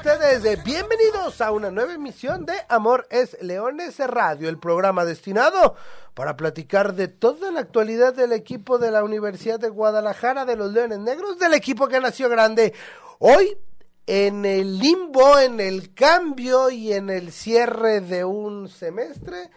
ustedes 0.00 0.64
bienvenidos 0.64 1.42
a 1.42 1.52
una 1.52 1.70
nueva 1.70 1.92
emisión 1.92 2.46
de 2.46 2.54
Amor 2.70 3.06
es 3.10 3.36
Leones 3.42 3.98
Radio, 3.98 4.48
el 4.48 4.58
programa 4.58 5.04
destinado 5.04 5.74
para 6.14 6.38
platicar 6.38 6.94
de 6.94 7.08
toda 7.08 7.50
la 7.50 7.60
actualidad 7.60 8.14
del 8.14 8.32
equipo 8.32 8.78
de 8.78 8.90
la 8.90 9.04
Universidad 9.04 9.60
de 9.60 9.68
Guadalajara, 9.68 10.46
de 10.46 10.56
los 10.56 10.72
Leones 10.72 11.00
Negros, 11.00 11.38
del 11.38 11.52
equipo 11.52 11.86
que 11.86 12.00
nació 12.00 12.30
grande. 12.30 12.72
Hoy, 13.18 13.58
en 14.06 14.46
el 14.46 14.78
limbo, 14.78 15.38
en 15.38 15.60
el 15.60 15.92
cambio 15.92 16.70
y 16.70 16.94
en 16.94 17.10
el 17.10 17.30
cierre 17.30 18.00
de 18.00 18.24
un 18.24 18.70
semestre, 18.70 19.50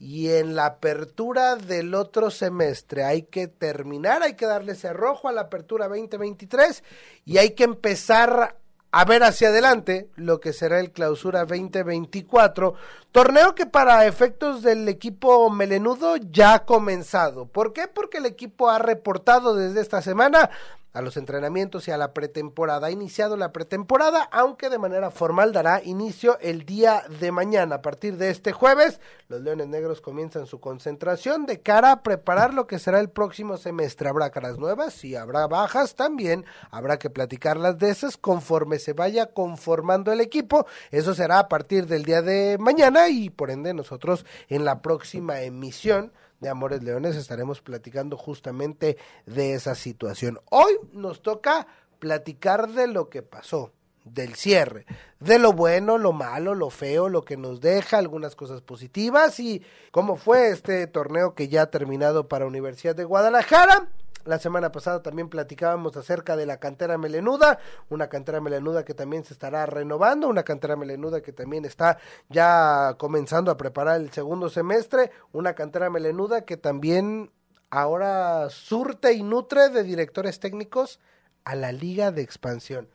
y 0.00 0.30
en 0.30 0.56
la 0.56 0.66
apertura 0.66 1.54
del 1.54 1.94
otro 1.94 2.32
semestre 2.32 3.04
hay 3.04 3.22
que 3.22 3.46
terminar, 3.46 4.24
hay 4.24 4.34
que 4.34 4.46
darle 4.46 4.74
cerrojo 4.74 5.28
a 5.28 5.32
la 5.32 5.42
apertura 5.42 5.86
2023 5.86 6.82
y 7.24 7.38
hay 7.38 7.50
que 7.50 7.62
empezar 7.62 8.56
a 8.90 9.04
ver 9.04 9.22
hacia 9.22 9.48
adelante 9.48 10.08
lo 10.16 10.40
que 10.40 10.52
será 10.52 10.80
el 10.80 10.92
clausura 10.92 11.40
2024, 11.44 12.74
torneo 13.12 13.54
que 13.54 13.66
para 13.66 14.06
efectos 14.06 14.62
del 14.62 14.88
equipo 14.88 15.50
melenudo 15.50 16.16
ya 16.16 16.54
ha 16.54 16.64
comenzado. 16.64 17.46
¿Por 17.46 17.72
qué? 17.72 17.86
Porque 17.86 18.18
el 18.18 18.26
equipo 18.26 18.70
ha 18.70 18.78
reportado 18.78 19.54
desde 19.54 19.80
esta 19.80 20.00
semana 20.00 20.50
a 20.92 21.02
los 21.02 21.16
entrenamientos 21.16 21.86
y 21.88 21.90
a 21.90 21.96
la 21.96 22.12
pretemporada. 22.14 22.86
Ha 22.86 22.90
iniciado 22.90 23.36
la 23.36 23.52
pretemporada, 23.52 24.22
aunque 24.32 24.70
de 24.70 24.78
manera 24.78 25.10
formal 25.10 25.52
dará 25.52 25.82
inicio 25.82 26.38
el 26.40 26.64
día 26.64 27.04
de 27.20 27.30
mañana. 27.30 27.76
A 27.76 27.82
partir 27.82 28.16
de 28.16 28.30
este 28.30 28.52
jueves, 28.52 29.00
los 29.28 29.40
Leones 29.40 29.68
Negros 29.68 30.00
comienzan 30.00 30.46
su 30.46 30.60
concentración 30.60 31.46
de 31.46 31.60
cara 31.60 31.92
a 31.92 32.02
preparar 32.02 32.54
lo 32.54 32.66
que 32.66 32.78
será 32.78 33.00
el 33.00 33.10
próximo 33.10 33.56
semestre. 33.56 34.08
Habrá 34.08 34.30
caras 34.30 34.58
nuevas 34.58 35.04
y 35.04 35.16
habrá 35.16 35.46
bajas 35.46 35.94
también. 35.94 36.44
Habrá 36.70 36.98
que 36.98 37.10
platicarlas 37.10 37.78
de 37.78 37.90
esas 37.90 38.16
conforme 38.16 38.78
se 38.78 38.92
vaya 38.92 39.26
conformando 39.26 40.12
el 40.12 40.20
equipo. 40.20 40.66
Eso 40.90 41.14
será 41.14 41.38
a 41.38 41.48
partir 41.48 41.86
del 41.86 42.04
día 42.04 42.22
de 42.22 42.56
mañana 42.58 43.08
y 43.08 43.30
por 43.30 43.50
ende 43.50 43.74
nosotros 43.74 44.24
en 44.48 44.64
la 44.64 44.82
próxima 44.82 45.42
emisión 45.42 46.12
de 46.40 46.48
Amores 46.48 46.82
Leones 46.82 47.16
estaremos 47.16 47.60
platicando 47.60 48.16
justamente 48.16 48.96
de 49.26 49.54
esa 49.54 49.74
situación. 49.74 50.40
Hoy 50.50 50.78
nos 50.92 51.22
toca 51.22 51.66
platicar 51.98 52.68
de 52.70 52.86
lo 52.86 53.08
que 53.08 53.22
pasó, 53.22 53.72
del 54.04 54.34
cierre, 54.34 54.86
de 55.20 55.38
lo 55.38 55.52
bueno, 55.52 55.98
lo 55.98 56.12
malo, 56.12 56.54
lo 56.54 56.70
feo, 56.70 57.08
lo 57.08 57.24
que 57.24 57.36
nos 57.36 57.60
deja, 57.60 57.98
algunas 57.98 58.36
cosas 58.36 58.62
positivas 58.62 59.38
y 59.40 59.62
cómo 59.90 60.16
fue 60.16 60.50
este 60.50 60.86
torneo 60.86 61.34
que 61.34 61.48
ya 61.48 61.62
ha 61.62 61.70
terminado 61.70 62.28
para 62.28 62.46
Universidad 62.46 62.94
de 62.94 63.04
Guadalajara 63.04 63.88
la 64.28 64.38
semana 64.38 64.70
pasada 64.70 65.02
también 65.02 65.30
platicábamos 65.30 65.96
acerca 65.96 66.36
de 66.36 66.44
la 66.44 66.60
cantera 66.60 66.98
melenuda, 66.98 67.58
una 67.88 68.10
cantera 68.10 68.42
melenuda 68.42 68.84
que 68.84 68.92
también 68.92 69.24
se 69.24 69.32
estará 69.32 69.64
renovando, 69.64 70.28
una 70.28 70.42
cantera 70.42 70.76
melenuda 70.76 71.22
que 71.22 71.32
también 71.32 71.64
está 71.64 71.96
ya 72.28 72.94
comenzando 72.98 73.50
a 73.50 73.56
preparar 73.56 74.02
el 74.02 74.12
segundo 74.12 74.50
semestre, 74.50 75.10
una 75.32 75.54
cantera 75.54 75.88
melenuda 75.88 76.42
que 76.42 76.58
también 76.58 77.30
ahora 77.70 78.50
surte 78.50 79.14
y 79.14 79.22
nutre 79.22 79.70
de 79.70 79.82
directores 79.82 80.40
técnicos 80.40 81.00
a 81.44 81.54
la 81.54 81.72
liga 81.72 82.12
de 82.12 82.20
expansión. 82.20 82.90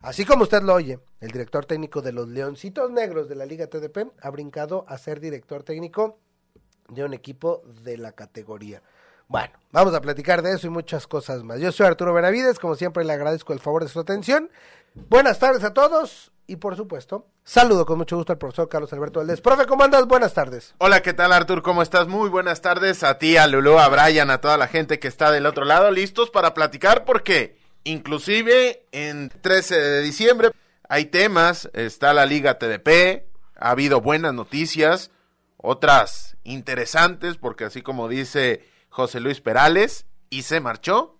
Así 0.00 0.24
como 0.24 0.44
usted 0.44 0.62
lo 0.62 0.74
oye, 0.74 1.00
el 1.18 1.32
director 1.32 1.66
técnico 1.66 2.00
de 2.00 2.12
los 2.12 2.28
Leoncitos 2.28 2.92
Negros 2.92 3.28
de 3.28 3.34
la 3.34 3.44
Liga 3.44 3.66
TDP 3.66 4.12
ha 4.22 4.30
brincado 4.30 4.84
a 4.86 4.98
ser 4.98 5.18
director 5.18 5.64
técnico 5.64 6.20
de 6.88 7.04
un 7.04 7.12
equipo 7.12 7.64
de 7.82 7.98
la 7.98 8.12
categoría. 8.12 8.82
Bueno, 9.28 9.52
vamos 9.72 9.92
a 9.92 10.00
platicar 10.00 10.42
de 10.42 10.52
eso 10.52 10.68
y 10.68 10.70
muchas 10.70 11.06
cosas 11.06 11.42
más. 11.42 11.58
Yo 11.58 11.72
soy 11.72 11.86
Arturo 11.86 12.14
Benavides, 12.14 12.60
como 12.60 12.76
siempre 12.76 13.04
le 13.04 13.12
agradezco 13.12 13.52
el 13.52 13.58
favor 13.58 13.82
de 13.82 13.88
su 13.88 13.98
atención. 13.98 14.50
Buenas 14.94 15.40
tardes 15.40 15.64
a 15.64 15.74
todos 15.74 16.30
y 16.46 16.56
por 16.56 16.76
supuesto, 16.76 17.26
saludo 17.42 17.86
con 17.86 17.98
mucho 17.98 18.16
gusto 18.16 18.32
al 18.32 18.38
profesor 18.38 18.68
Carlos 18.68 18.92
Alberto 18.92 19.18
Valdés. 19.18 19.40
Profe, 19.40 19.66
¿cómo 19.66 19.82
andas? 19.82 20.06
Buenas 20.06 20.32
tardes. 20.32 20.76
Hola, 20.78 21.02
¿qué 21.02 21.12
tal 21.12 21.32
Artur? 21.32 21.62
¿Cómo 21.62 21.82
estás? 21.82 22.06
Muy 22.06 22.28
buenas 22.28 22.60
tardes 22.60 23.02
a 23.02 23.18
ti, 23.18 23.36
a 23.36 23.48
Lulu, 23.48 23.78
a 23.78 23.88
Brian, 23.88 24.30
a 24.30 24.40
toda 24.40 24.56
la 24.56 24.68
gente 24.68 25.00
que 25.00 25.08
está 25.08 25.32
del 25.32 25.46
otro 25.46 25.64
lado, 25.64 25.90
listos 25.90 26.30
para 26.30 26.54
platicar 26.54 27.04
porque 27.04 27.58
inclusive 27.82 28.86
en 28.92 29.30
13 29.40 29.76
de 29.76 30.02
diciembre 30.02 30.52
hay 30.88 31.06
temas, 31.06 31.68
está 31.72 32.14
la 32.14 32.26
Liga 32.26 32.60
TDP, 32.60 33.26
ha 33.56 33.70
habido 33.70 34.00
buenas 34.00 34.34
noticias, 34.34 35.10
otras 35.56 36.36
interesantes 36.44 37.38
porque 37.38 37.64
así 37.64 37.82
como 37.82 38.08
dice 38.08 38.75
José 38.96 39.20
Luis 39.20 39.42
Perales 39.42 40.06
y 40.30 40.44
se 40.44 40.58
marchó 40.58 41.18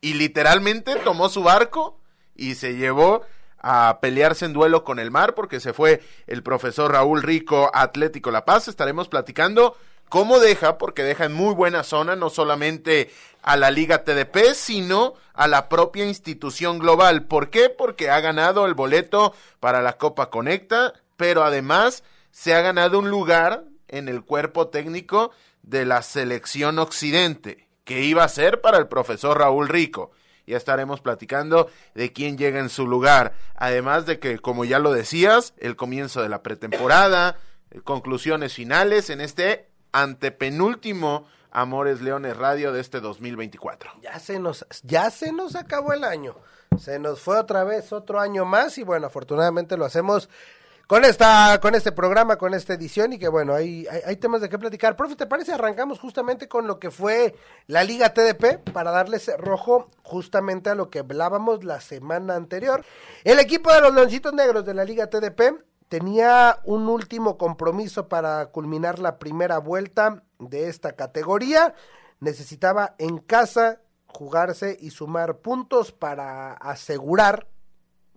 y 0.00 0.14
literalmente 0.14 0.96
tomó 0.96 1.28
su 1.28 1.42
barco 1.42 2.00
y 2.34 2.54
se 2.54 2.76
llevó 2.76 3.20
a 3.58 3.98
pelearse 4.00 4.46
en 4.46 4.54
duelo 4.54 4.82
con 4.82 4.98
el 4.98 5.10
mar 5.10 5.34
porque 5.34 5.60
se 5.60 5.74
fue 5.74 6.00
el 6.26 6.42
profesor 6.42 6.90
Raúl 6.90 7.22
Rico 7.22 7.70
Atlético 7.74 8.30
La 8.30 8.46
Paz. 8.46 8.66
Estaremos 8.66 9.08
platicando 9.08 9.76
cómo 10.08 10.38
deja, 10.38 10.78
porque 10.78 11.02
deja 11.02 11.26
en 11.26 11.34
muy 11.34 11.52
buena 11.52 11.82
zona 11.82 12.16
no 12.16 12.30
solamente 12.30 13.10
a 13.42 13.58
la 13.58 13.70
Liga 13.70 14.04
TDP, 14.04 14.54
sino 14.54 15.12
a 15.34 15.48
la 15.48 15.68
propia 15.68 16.06
institución 16.06 16.78
global. 16.78 17.26
¿Por 17.26 17.50
qué? 17.50 17.68
Porque 17.68 18.08
ha 18.08 18.20
ganado 18.20 18.64
el 18.64 18.72
boleto 18.72 19.34
para 19.60 19.82
la 19.82 19.98
Copa 19.98 20.30
Conecta, 20.30 20.94
pero 21.18 21.44
además 21.44 22.04
se 22.30 22.54
ha 22.54 22.62
ganado 22.62 22.98
un 22.98 23.10
lugar 23.10 23.64
en 23.88 24.08
el 24.08 24.24
cuerpo 24.24 24.68
técnico 24.68 25.30
de 25.68 25.84
la 25.84 26.00
selección 26.02 26.78
occidente, 26.78 27.68
que 27.84 28.02
iba 28.02 28.24
a 28.24 28.28
ser 28.28 28.60
para 28.60 28.78
el 28.78 28.88
profesor 28.88 29.38
Raúl 29.38 29.68
Rico. 29.68 30.12
Ya 30.46 30.56
estaremos 30.56 31.02
platicando 31.02 31.68
de 31.94 32.10
quién 32.12 32.38
llega 32.38 32.58
en 32.58 32.70
su 32.70 32.86
lugar. 32.86 33.34
Además 33.54 34.06
de 34.06 34.18
que, 34.18 34.38
como 34.38 34.64
ya 34.64 34.78
lo 34.78 34.92
decías, 34.92 35.52
el 35.58 35.76
comienzo 35.76 36.22
de 36.22 36.30
la 36.30 36.42
pretemporada, 36.42 37.36
eh, 37.70 37.80
conclusiones 37.84 38.54
finales 38.54 39.10
en 39.10 39.20
este 39.20 39.68
antepenúltimo 39.92 41.26
Amores 41.50 42.00
Leones 42.00 42.36
Radio 42.36 42.72
de 42.72 42.80
este 42.80 43.00
2024. 43.00 43.90
Ya 44.02 44.18
se 44.20 44.38
nos, 44.38 44.64
ya 44.84 45.10
se 45.10 45.32
nos 45.32 45.54
acabó 45.54 45.92
el 45.92 46.04
año. 46.04 46.34
Se 46.78 46.98
nos 46.98 47.20
fue 47.20 47.38
otra 47.38 47.64
vez 47.64 47.92
otro 47.92 48.20
año 48.20 48.46
más 48.46 48.78
y 48.78 48.84
bueno, 48.84 49.06
afortunadamente 49.06 49.76
lo 49.76 49.84
hacemos 49.84 50.30
con 50.88 51.04
esta, 51.04 51.60
con 51.60 51.74
este 51.74 51.92
programa, 51.92 52.38
con 52.38 52.54
esta 52.54 52.72
edición 52.72 53.12
y 53.12 53.18
que 53.18 53.28
bueno, 53.28 53.52
hay, 53.52 53.86
hay, 54.06 54.16
temas 54.16 54.40
de 54.40 54.48
qué 54.48 54.58
platicar. 54.58 54.96
Profe, 54.96 55.16
¿te 55.16 55.26
parece? 55.26 55.52
Arrancamos 55.52 56.00
justamente 56.00 56.48
con 56.48 56.66
lo 56.66 56.78
que 56.78 56.90
fue 56.90 57.34
la 57.66 57.84
Liga 57.84 58.14
TDP 58.14 58.70
para 58.72 58.90
darles 58.90 59.30
rojo 59.36 59.90
justamente 60.02 60.70
a 60.70 60.74
lo 60.74 60.88
que 60.88 61.00
hablábamos 61.00 61.62
la 61.62 61.82
semana 61.82 62.36
anterior. 62.36 62.86
El 63.22 63.38
equipo 63.38 63.70
de 63.70 63.82
los 63.82 63.94
Leoncitos 63.94 64.32
Negros 64.32 64.64
de 64.64 64.72
la 64.72 64.84
Liga 64.84 65.10
TDP 65.10 65.62
tenía 65.90 66.58
un 66.64 66.88
último 66.88 67.36
compromiso 67.36 68.08
para 68.08 68.46
culminar 68.46 68.98
la 68.98 69.18
primera 69.18 69.58
vuelta 69.58 70.22
de 70.38 70.70
esta 70.70 70.92
categoría. 70.92 71.74
Necesitaba 72.20 72.94
en 72.96 73.18
casa 73.18 73.82
jugarse 74.06 74.78
y 74.80 74.88
sumar 74.88 75.36
puntos 75.36 75.92
para 75.92 76.54
asegurar 76.54 77.46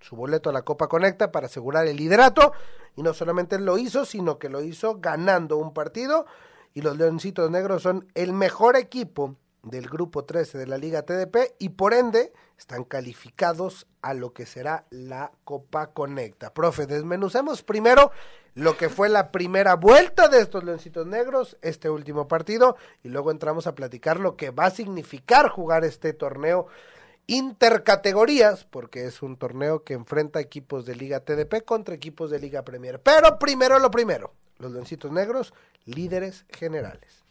su 0.02 0.16
boleto 0.16 0.50
a 0.50 0.54
la 0.54 0.64
Copa 0.64 0.88
Conecta 0.88 1.32
para 1.32 1.46
asegurar 1.46 1.88
el 1.88 1.98
liderato. 1.98 2.52
Y 2.96 3.04
no 3.04 3.14
solamente 3.14 3.58
lo 3.60 3.78
hizo, 3.78 4.06
sino 4.06 4.38
que 4.38 4.50
lo 4.50 4.62
hizo 4.62 5.00
ganando 5.00 5.58
un 5.58 5.74
partido. 5.74 6.26
Y 6.74 6.82
los 6.82 6.98
Leoncitos 6.98 7.50
Negros 7.50 7.84
son 7.84 8.08
el 8.16 8.34
mejor 8.34 8.76
equipo 8.76 9.36
del 9.64 9.88
grupo 9.88 10.26
13 10.26 10.58
de 10.58 10.68
la 10.68 10.78
Liga 10.78 11.04
TDP 11.04 11.54
y 11.60 11.70
por 11.70 11.94
ende 11.94 12.34
están 12.58 12.84
calificados 12.84 13.88
a 14.02 14.14
lo 14.14 14.34
que 14.34 14.46
será 14.46 14.86
la 14.90 15.32
Copa 15.44 15.88
Conecta. 15.88 16.54
Profe, 16.54 16.88
desmenucemos 16.88 17.64
primero 17.64 18.12
lo 18.54 18.76
que 18.78 18.90
fue 18.90 19.10
la 19.10 19.32
primera 19.32 19.76
vuelta 19.76 20.28
de 20.28 20.42
estos 20.42 20.64
Leoncitos 20.64 21.08
Negros, 21.08 21.58
este 21.62 21.90
último 21.90 22.28
partido, 22.28 22.76
y 23.04 23.10
luego 23.10 23.32
entramos 23.32 23.66
a 23.66 23.76
platicar 23.76 24.20
lo 24.20 24.36
que 24.36 24.52
va 24.52 24.66
a 24.66 24.72
significar 24.72 25.50
jugar 25.50 25.86
este 25.86 26.14
torneo 26.14 26.68
intercategorías, 27.28 28.66
porque 28.66 29.06
es 29.06 29.22
un 29.22 29.38
torneo 29.38 29.84
que 29.84 29.94
enfrenta 29.94 30.40
equipos 30.40 30.86
de 30.86 30.96
Liga 30.96 31.22
TDP 31.22 31.64
contra 31.64 31.96
equipos 31.96 32.30
de 32.30 32.40
Liga 32.40 32.64
Premier. 32.64 33.00
Pero 33.02 33.40
primero 33.40 33.80
lo 33.80 33.92
primero, 33.92 34.34
los 34.60 34.72
Leoncitos 34.72 35.12
Negros, 35.12 35.54
líderes 35.86 36.46
generales. 36.50 37.24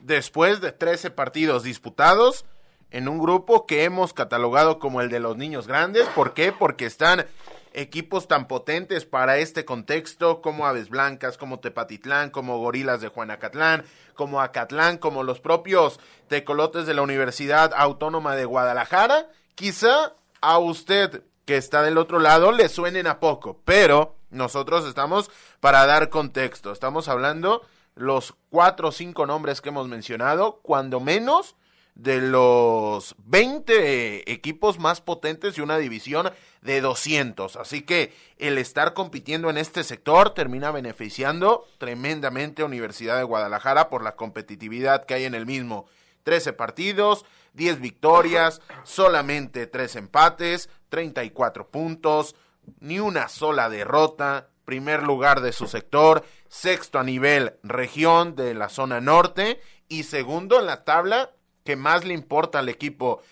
Después 0.00 0.60
de 0.60 0.72
13 0.72 1.10
partidos 1.10 1.62
disputados 1.62 2.44
en 2.90 3.08
un 3.08 3.18
grupo 3.18 3.66
que 3.66 3.84
hemos 3.84 4.12
catalogado 4.12 4.78
como 4.78 5.00
el 5.00 5.10
de 5.10 5.20
los 5.20 5.36
niños 5.36 5.66
grandes, 5.66 6.06
¿por 6.08 6.34
qué? 6.34 6.52
Porque 6.52 6.86
están 6.86 7.26
equipos 7.72 8.28
tan 8.28 8.48
potentes 8.48 9.04
para 9.04 9.38
este 9.38 9.64
contexto 9.64 10.40
como 10.40 10.66
Aves 10.66 10.88
Blancas, 10.88 11.36
como 11.38 11.60
Tepatitlán, 11.60 12.30
como 12.30 12.58
Gorilas 12.58 13.00
de 13.00 13.08
Juanacatlán, 13.08 13.84
como 14.14 14.40
Acatlán, 14.40 14.98
como 14.98 15.22
los 15.22 15.40
propios 15.40 16.00
tecolotes 16.28 16.86
de 16.86 16.94
la 16.94 17.02
Universidad 17.02 17.72
Autónoma 17.76 18.36
de 18.36 18.44
Guadalajara, 18.44 19.28
quizá 19.54 20.14
a 20.40 20.58
usted 20.58 21.22
que 21.44 21.56
está 21.56 21.82
del 21.82 21.98
otro 21.98 22.18
lado 22.18 22.52
le 22.52 22.68
suenen 22.68 23.06
a 23.06 23.20
poco, 23.20 23.60
pero 23.64 24.16
nosotros 24.30 24.86
estamos 24.86 25.30
para 25.60 25.86
dar 25.86 26.10
contexto. 26.10 26.72
Estamos 26.72 27.08
hablando 27.08 27.62
los 27.94 28.34
cuatro 28.50 28.88
o 28.88 28.92
cinco 28.92 29.26
nombres 29.26 29.60
que 29.60 29.70
hemos 29.70 29.88
mencionado, 29.88 30.60
cuando 30.62 31.00
menos 31.00 31.56
de 31.94 32.20
los 32.20 33.16
20 33.24 34.30
equipos 34.30 34.78
más 34.78 35.00
potentes 35.00 35.58
y 35.58 35.60
una 35.60 35.78
división 35.78 36.30
de 36.62 36.80
200. 36.80 37.56
Así 37.56 37.82
que 37.82 38.12
el 38.38 38.58
estar 38.58 38.94
compitiendo 38.94 39.50
en 39.50 39.58
este 39.58 39.84
sector 39.84 40.34
termina 40.34 40.70
beneficiando 40.70 41.66
tremendamente 41.78 42.62
a 42.62 42.66
Universidad 42.66 43.16
de 43.16 43.24
Guadalajara 43.24 43.88
por 43.88 44.02
la 44.02 44.16
competitividad 44.16 45.04
que 45.04 45.14
hay 45.14 45.24
en 45.24 45.34
el 45.34 45.46
mismo. 45.46 45.86
13 46.24 46.52
partidos, 46.52 47.24
10 47.54 47.80
victorias, 47.80 48.60
solamente 48.84 49.66
3 49.66 49.96
empates, 49.96 50.68
34 50.88 51.68
puntos, 51.68 52.34
ni 52.80 53.00
una 53.00 53.28
sola 53.28 53.70
derrota, 53.70 54.48
primer 54.64 55.02
lugar 55.02 55.40
de 55.40 55.52
su 55.52 55.66
sector, 55.66 56.24
sexto 56.48 56.98
a 56.98 57.04
nivel 57.04 57.54
región 57.62 58.36
de 58.36 58.54
la 58.54 58.68
zona 58.68 59.00
norte 59.00 59.60
y 59.88 60.02
segundo 60.02 60.60
en 60.60 60.66
la 60.66 60.84
tabla 60.84 61.30
que 61.64 61.76
más 61.76 62.04
le 62.04 62.14
importa 62.14 62.58
al 62.58 62.68
equipo 62.68 63.22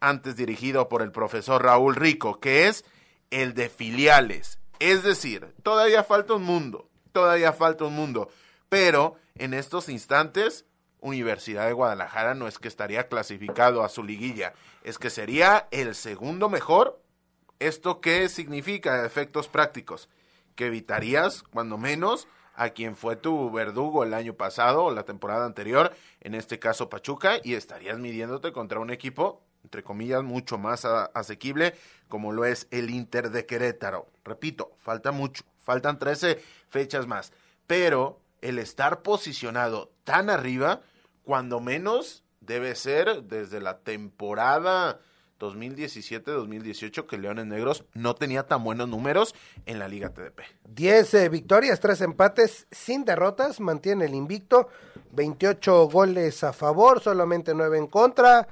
antes 0.00 0.36
dirigido 0.36 0.88
por 0.88 1.02
el 1.02 1.12
profesor 1.12 1.62
Raúl 1.62 1.96
Rico, 1.96 2.40
que 2.40 2.68
es 2.68 2.84
el 3.30 3.54
de 3.54 3.68
filiales. 3.68 4.58
Es 4.78 5.02
decir, 5.02 5.54
todavía 5.62 6.04
falta 6.04 6.34
un 6.34 6.44
mundo, 6.44 6.88
todavía 7.12 7.52
falta 7.52 7.84
un 7.84 7.94
mundo, 7.94 8.28
pero 8.68 9.16
en 9.34 9.54
estos 9.54 9.88
instantes 9.88 10.66
Universidad 11.00 11.66
de 11.66 11.72
Guadalajara 11.72 12.34
no 12.34 12.48
es 12.48 12.58
que 12.58 12.68
estaría 12.68 13.08
clasificado 13.08 13.82
a 13.82 13.88
su 13.88 14.02
liguilla, 14.02 14.54
es 14.82 14.98
que 14.98 15.10
sería 15.10 15.68
el 15.70 15.94
segundo 15.94 16.48
mejor. 16.48 17.00
¿Esto 17.58 18.00
qué 18.00 18.28
significa 18.28 19.06
efectos 19.06 19.48
prácticos? 19.48 20.08
Que 20.56 20.66
evitarías, 20.66 21.42
cuando 21.42 21.78
menos, 21.78 22.28
a 22.54 22.70
quien 22.70 22.96
fue 22.96 23.16
tu 23.16 23.50
verdugo 23.50 24.02
el 24.02 24.14
año 24.14 24.34
pasado 24.34 24.84
o 24.84 24.90
la 24.90 25.04
temporada 25.04 25.46
anterior, 25.46 25.94
en 26.20 26.34
este 26.34 26.58
caso 26.58 26.88
Pachuca, 26.88 27.38
y 27.42 27.54
estarías 27.54 27.98
midiéndote 27.98 28.52
contra 28.52 28.80
un 28.80 28.90
equipo, 28.90 29.45
entre 29.66 29.82
comillas, 29.82 30.22
mucho 30.22 30.58
más 30.58 30.84
asequible, 30.84 31.74
como 32.06 32.30
lo 32.30 32.44
es 32.44 32.68
el 32.70 32.88
Inter 32.88 33.30
de 33.30 33.46
Querétaro. 33.46 34.06
Repito, 34.24 34.70
falta 34.78 35.10
mucho, 35.10 35.42
faltan 35.58 35.98
13 35.98 36.40
fechas 36.68 37.08
más, 37.08 37.32
pero 37.66 38.20
el 38.42 38.60
estar 38.60 39.02
posicionado 39.02 39.90
tan 40.04 40.30
arriba, 40.30 40.82
cuando 41.24 41.58
menos 41.58 42.22
debe 42.40 42.76
ser 42.76 43.24
desde 43.24 43.60
la 43.60 43.78
temporada 43.78 45.00
2017-2018 45.40 47.06
que 47.06 47.18
Leones 47.18 47.46
Negros 47.46 47.84
no 47.92 48.14
tenía 48.14 48.44
tan 48.44 48.62
buenos 48.62 48.88
números 48.88 49.34
en 49.66 49.80
la 49.80 49.88
Liga 49.88 50.10
TDP. 50.10 50.42
10 50.68 51.14
eh, 51.14 51.28
victorias, 51.28 51.80
3 51.80 52.02
empates 52.02 52.68
sin 52.70 53.04
derrotas, 53.04 53.58
mantiene 53.58 54.04
el 54.04 54.14
invicto, 54.14 54.68
28 55.10 55.88
goles 55.88 56.44
a 56.44 56.52
favor, 56.52 57.00
solamente 57.00 57.52
9 57.52 57.78
en 57.78 57.86
contra, 57.88 58.46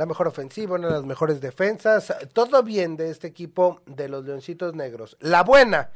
la 0.00 0.06
mejor 0.06 0.28
ofensiva, 0.28 0.76
una 0.76 0.86
de 0.88 0.94
las 0.94 1.04
mejores 1.04 1.42
defensas, 1.42 2.10
todo 2.32 2.62
bien 2.62 2.96
de 2.96 3.10
este 3.10 3.26
equipo 3.26 3.82
de 3.84 4.08
los 4.08 4.24
Leoncitos 4.24 4.74
Negros. 4.74 5.18
La 5.20 5.42
buena, 5.42 5.90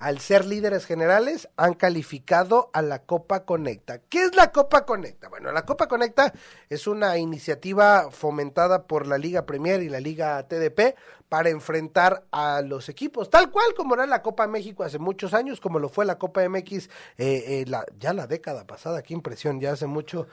al 0.00 0.18
ser 0.18 0.46
líderes 0.46 0.86
generales, 0.86 1.50
han 1.56 1.74
calificado 1.74 2.70
a 2.72 2.80
la 2.80 3.02
Copa 3.02 3.44
Conecta. 3.44 3.98
¿Qué 3.98 4.24
es 4.24 4.34
la 4.34 4.50
Copa 4.50 4.86
Conecta? 4.86 5.28
Bueno, 5.28 5.52
la 5.52 5.66
Copa 5.66 5.88
Conecta 5.88 6.32
es 6.70 6.86
una 6.86 7.18
iniciativa 7.18 8.10
fomentada 8.10 8.86
por 8.86 9.06
la 9.06 9.18
Liga 9.18 9.44
Premier 9.44 9.82
y 9.82 9.90
la 9.90 10.00
Liga 10.00 10.42
TDP 10.48 10.96
para 11.28 11.50
enfrentar 11.50 12.24
a 12.32 12.62
los 12.62 12.88
equipos, 12.88 13.28
tal 13.28 13.50
cual 13.50 13.74
como 13.76 13.94
era 13.94 14.06
la 14.06 14.22
Copa 14.22 14.46
México 14.46 14.84
hace 14.84 14.98
muchos 14.98 15.34
años, 15.34 15.60
como 15.60 15.78
lo 15.78 15.90
fue 15.90 16.06
la 16.06 16.18
Copa 16.18 16.48
MX 16.48 16.72
eh, 16.72 16.88
eh, 17.18 17.64
la, 17.68 17.84
ya 17.98 18.14
la 18.14 18.26
década 18.26 18.66
pasada, 18.66 19.02
qué 19.02 19.12
impresión, 19.12 19.60
ya 19.60 19.72
hace 19.72 19.86
mucho, 19.86 20.26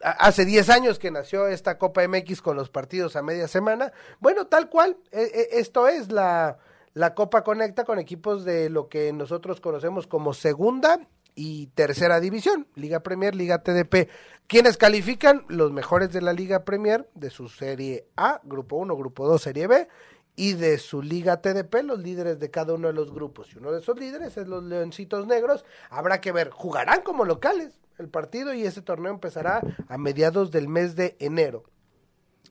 hace 0.00 0.46
10 0.46 0.70
años 0.70 0.98
que 0.98 1.10
nació 1.10 1.46
esta 1.46 1.76
Copa 1.76 2.08
MX 2.08 2.40
con 2.40 2.56
los 2.56 2.70
partidos 2.70 3.16
a 3.16 3.22
media 3.22 3.48
semana. 3.48 3.92
Bueno, 4.18 4.46
tal 4.46 4.70
cual, 4.70 4.96
eh, 5.12 5.50
esto 5.52 5.86
es 5.86 6.10
la 6.10 6.58
la 6.94 7.14
Copa 7.14 7.44
conecta 7.44 7.84
con 7.84 7.98
equipos 7.98 8.44
de 8.44 8.68
lo 8.68 8.88
que 8.88 9.12
nosotros 9.12 9.60
conocemos 9.60 10.06
como 10.06 10.34
segunda 10.34 11.06
y 11.34 11.68
tercera 11.68 12.20
división, 12.20 12.66
Liga 12.74 13.00
Premier, 13.00 13.34
Liga 13.34 13.62
TDP. 13.62 14.08
¿Quiénes 14.46 14.76
califican? 14.76 15.44
Los 15.48 15.72
mejores 15.72 16.12
de 16.12 16.20
la 16.20 16.32
Liga 16.32 16.64
Premier, 16.64 17.08
de 17.14 17.30
su 17.30 17.48
Serie 17.48 18.06
A, 18.16 18.40
Grupo 18.44 18.76
1, 18.76 18.96
Grupo 18.96 19.26
2, 19.28 19.40
Serie 19.40 19.66
B, 19.68 19.88
y 20.34 20.54
de 20.54 20.78
su 20.78 21.02
Liga 21.02 21.40
TDP, 21.40 21.82
los 21.84 22.00
líderes 22.00 22.40
de 22.40 22.50
cada 22.50 22.74
uno 22.74 22.88
de 22.88 22.94
los 22.94 23.12
grupos. 23.12 23.52
Y 23.52 23.58
uno 23.58 23.72
de 23.72 23.80
esos 23.80 23.98
líderes 23.98 24.36
es 24.36 24.48
los 24.48 24.64
Leoncitos 24.64 25.26
Negros. 25.26 25.64
Habrá 25.90 26.20
que 26.20 26.32
ver, 26.32 26.50
jugarán 26.50 27.02
como 27.02 27.24
locales 27.24 27.80
el 27.98 28.08
partido 28.08 28.54
y 28.54 28.64
ese 28.64 28.82
torneo 28.82 29.12
empezará 29.12 29.60
a 29.88 29.98
mediados 29.98 30.50
del 30.50 30.68
mes 30.68 30.96
de 30.96 31.16
enero. 31.20 31.64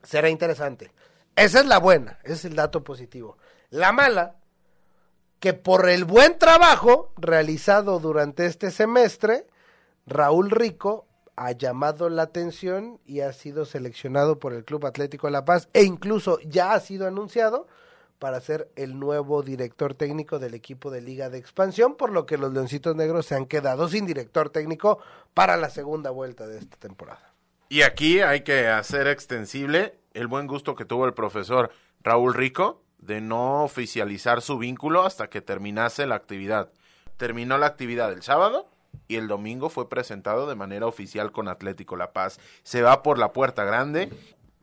Será 0.04 0.30
interesante. 0.30 0.92
Esa 1.36 1.60
es 1.60 1.66
la 1.66 1.80
buena, 1.80 2.20
ese 2.24 2.34
es 2.34 2.46
el 2.46 2.56
dato 2.56 2.84
positivo. 2.84 3.38
La 3.70 3.92
mala, 3.92 4.36
que 5.40 5.54
por 5.54 5.90
el 5.90 6.04
buen 6.04 6.40
trabajo 6.40 7.14
realizado 7.18 8.00
durante 8.00 8.46
este 8.48 8.72
semestre, 8.72 9.46
Raúl 10.08 10.50
Rico 10.50 11.06
ha 11.36 11.52
llamado 11.52 12.10
la 12.10 12.24
atención 12.24 13.00
y 13.06 13.22
ha 13.22 13.32
sido 13.32 13.66
seleccionado 13.66 14.40
por 14.40 14.54
el 14.54 14.66
Club 14.66 14.88
Atlético 14.88 15.28
de 15.28 15.32
La 15.32 15.46
Paz 15.46 15.70
e 15.74 15.84
incluso 15.84 16.40
ya 16.42 16.74
ha 16.74 16.80
sido 16.80 17.08
anunciado 17.08 17.68
para 18.18 18.42
ser 18.42 18.70
el 18.76 19.00
nuevo 19.00 19.44
director 19.44 19.94
técnico 19.94 20.40
del 20.40 20.56
equipo 20.56 20.90
de 20.90 21.02
Liga 21.02 21.30
de 21.30 21.38
Expansión, 21.38 21.96
por 21.96 22.12
lo 22.12 22.26
que 22.26 22.38
los 22.38 22.52
Leoncitos 22.52 22.96
Negros 22.96 23.28
se 23.28 23.36
han 23.36 23.46
quedado 23.46 23.88
sin 23.88 24.06
director 24.06 24.50
técnico 24.50 25.00
para 25.34 25.56
la 25.58 25.70
segunda 25.70 26.10
vuelta 26.10 26.48
de 26.48 26.58
esta 26.58 26.76
temporada. 26.76 27.34
Y 27.70 27.84
aquí 27.84 28.20
hay 28.20 28.42
que 28.42 28.68
hacer 28.68 29.08
extensible 29.08 30.00
el 30.14 30.28
buen 30.28 30.48
gusto 30.48 30.76
que 30.76 30.86
tuvo 30.86 31.06
el 31.06 31.14
profesor 31.14 31.72
Raúl 32.02 32.34
Rico 32.34 32.82
de 33.00 33.22
no 33.22 33.64
oficializar 33.64 34.42
su 34.42 34.58
vínculo 34.58 35.04
hasta 35.04 35.30
que 35.30 35.42
terminase 35.42 36.06
la 36.06 36.16
actividad. 36.16 36.72
Terminó 37.18 37.58
la 37.58 37.66
actividad 37.66 38.12
el 38.12 38.24
sábado 38.24 38.70
y 39.08 39.16
el 39.16 39.28
domingo 39.28 39.70
fue 39.70 39.90
presentado 39.90 40.48
de 40.48 40.56
manera 40.56 40.86
oficial 40.86 41.32
con 41.32 41.48
Atlético 41.48 41.96
La 41.96 42.14
Paz. 42.14 42.40
Se 42.64 42.82
va 42.82 43.04
por 43.04 43.18
la 43.18 43.34
puerta 43.34 43.64
grande 43.64 44.10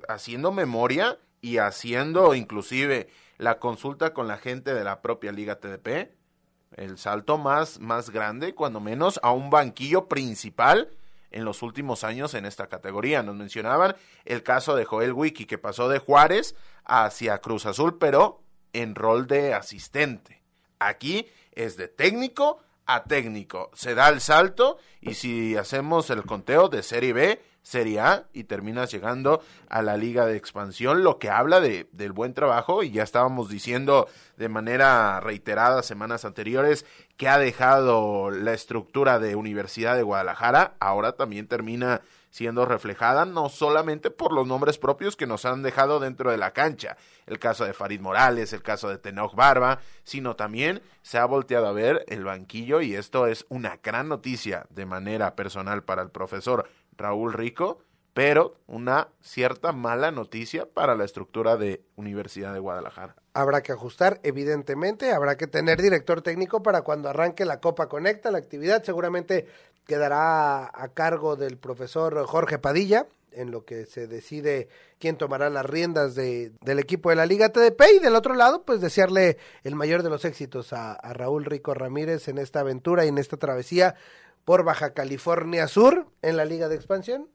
haciendo 0.09 0.53
memoria 0.53 1.19
y 1.41 1.59
haciendo 1.59 2.35
inclusive 2.35 3.09
la 3.39 3.59
consulta 3.59 4.13
con 4.13 4.29
la 4.29 4.39
gente 4.39 4.75
de 4.75 4.85
la 4.85 5.03
propia 5.03 5.33
Liga 5.33 5.61
TDP. 5.61 6.13
El 6.77 6.99
salto 6.99 7.39
más, 7.39 7.81
más 7.81 8.11
grande, 8.11 8.55
cuando 8.55 8.81
menos, 8.81 9.21
a 9.23 9.33
un 9.33 9.51
banquillo 9.51 10.09
principal 10.09 10.91
en 11.31 11.45
los 11.45 11.63
últimos 11.63 12.05
años 12.05 12.35
en 12.35 12.47
esta 12.47 12.67
categoría. 12.67 13.23
Nos 13.23 13.37
mencionaban 13.37 13.97
el 14.25 14.43
caso 14.43 14.77
de 14.77 14.85
Joel 14.85 15.13
Wiki, 15.13 15.47
que 15.47 15.59
pasó 15.59 15.89
de 15.89 15.99
Juárez 15.99 16.55
hacia 16.85 17.39
Cruz 17.39 17.67
Azul, 17.67 17.99
pero 17.99 18.43
en 18.73 18.95
rol 18.95 19.27
de 19.27 19.55
asistente. 19.55 20.43
Aquí 20.79 21.27
es 21.53 21.77
de 21.77 21.89
técnico 21.89 22.61
a 22.87 23.05
técnico. 23.05 23.71
Se 23.75 23.95
da 23.95 24.09
el 24.09 24.21
salto 24.21 24.79
y 25.01 25.15
si 25.15 25.57
hacemos 25.57 26.11
el 26.11 26.23
conteo 26.25 26.69
de 26.69 26.83
Serie 26.83 27.13
B, 27.13 27.43
Serie 27.67 27.99
A 27.99 28.29
y 28.33 28.45
terminas 28.45 28.93
llegando 28.93 29.43
a 29.69 29.83
la 29.83 29.97
liga 29.97 30.25
de 30.25 30.37
expansión, 30.37 31.03
lo 31.03 31.19
que 31.19 31.31
habla 31.31 31.59
de, 31.59 31.89
del 31.91 32.13
buen 32.13 32.33
trabajo 32.33 32.85
y 32.85 32.93
ya 32.93 33.03
estábamos 33.03 33.49
diciendo 33.49 34.07
de 34.37 34.49
manera 34.49 35.19
reiterada 35.19 35.83
semanas 35.83 36.25
anteriores 36.25 36.87
que 37.17 37.29
ha 37.29 37.39
dejado 37.39 38.31
la 38.31 38.53
estructura 38.53 39.19
de 39.19 39.35
Universidad 39.35 39.97
de 39.97 40.05
Guadalajara, 40.05 40.75
ahora 40.79 41.17
también 41.17 41.49
termina 41.49 42.03
siendo 42.31 42.67
reflejada 42.67 43.25
no 43.25 43.49
solamente 43.49 44.11
por 44.11 44.33
los 44.33 44.47
nombres 44.47 44.79
propios 44.79 45.17
que 45.17 45.27
nos 45.27 45.45
han 45.45 45.63
dejado 45.63 45.99
dentro 45.99 46.31
de 46.31 46.37
la 46.37 46.53
cancha, 46.53 46.97
el 47.27 47.41
caso 47.41 47.65
de 47.65 47.73
Farid 47.73 48.01
Morales, 48.01 48.53
el 48.53 48.63
caso 48.63 48.91
de 48.91 48.99
Tenoch 48.99 49.35
Barba, 49.35 49.81
sino 50.05 50.37
también 50.37 50.83
se 51.03 51.19
ha 51.19 51.25
volteado 51.25 51.67
a 51.67 51.73
ver 51.73 52.05
el 52.07 52.25
banquillo 52.25 52.81
y 52.81 52.95
esto 52.95 53.27
es 53.27 53.45
una 53.49 53.81
gran 53.83 54.09
noticia 54.09 54.67
de 54.71 54.87
manera 54.87 55.35
personal 55.35 55.83
para 55.83 56.03
el 56.03 56.11
profesor 56.11 56.69
Raúl 56.97 57.33
Rico, 57.33 57.79
pero 58.17 58.57
una 58.67 59.09
cierta 59.21 59.73
mala 59.73 60.11
noticia 60.11 60.67
para 60.67 60.95
la 60.95 61.05
estructura 61.05 61.59
de 61.59 61.83
Universidad 61.97 62.55
de 62.55 62.61
Guadalajara. 62.61 63.15
Habrá 63.35 63.63
que 63.63 63.73
ajustar, 63.73 64.21
evidentemente, 64.23 65.13
habrá 65.13 65.37
que 65.37 65.47
tener 65.47 65.83
director 65.83 66.23
técnico 66.23 66.63
para 66.63 66.81
cuando 66.81 67.11
arranque 67.11 67.45
la 67.45 67.61
Copa 67.61 67.89
Conecta, 67.89 68.31
la 68.31 68.39
actividad 68.39 68.83
seguramente 68.85 69.47
quedará 69.87 70.65
a 70.65 70.89
cargo 70.95 71.37
del 71.37 71.59
profesor 71.59 72.25
Jorge 72.25 72.59
Padilla, 72.59 73.07
en 73.33 73.51
lo 73.51 73.67
que 73.67 73.85
se 73.85 74.07
decide 74.07 74.69
quién 74.99 75.19
tomará 75.19 75.51
las 75.51 75.67
riendas 75.67 76.15
de, 76.15 76.53
del 76.63 76.79
equipo 76.79 77.11
de 77.11 77.17
la 77.17 77.27
Liga 77.27 77.51
TDP 77.51 77.83
y 77.97 77.99
del 77.99 78.15
otro 78.15 78.35
lado, 78.35 78.63
pues 78.63 78.81
desearle 78.81 79.37
el 79.63 79.75
mayor 79.75 80.03
de 80.03 80.09
los 80.09 80.25
éxitos 80.25 80.73
a, 80.73 80.95
a 80.95 81.13
Raúl 81.13 81.45
Rico 81.45 81.75
Ramírez 81.75 82.29
en 82.29 82.39
esta 82.39 82.61
aventura 82.61 83.05
y 83.05 83.09
en 83.09 83.19
esta 83.19 83.37
travesía 83.37 83.95
por 84.47 84.63
Baja 84.63 84.95
California 84.95 85.67
Sur 85.67 86.07
en 86.23 86.37
la 86.37 86.45
Liga 86.45 86.69
de 86.69 86.77
Expansión. 86.77 87.29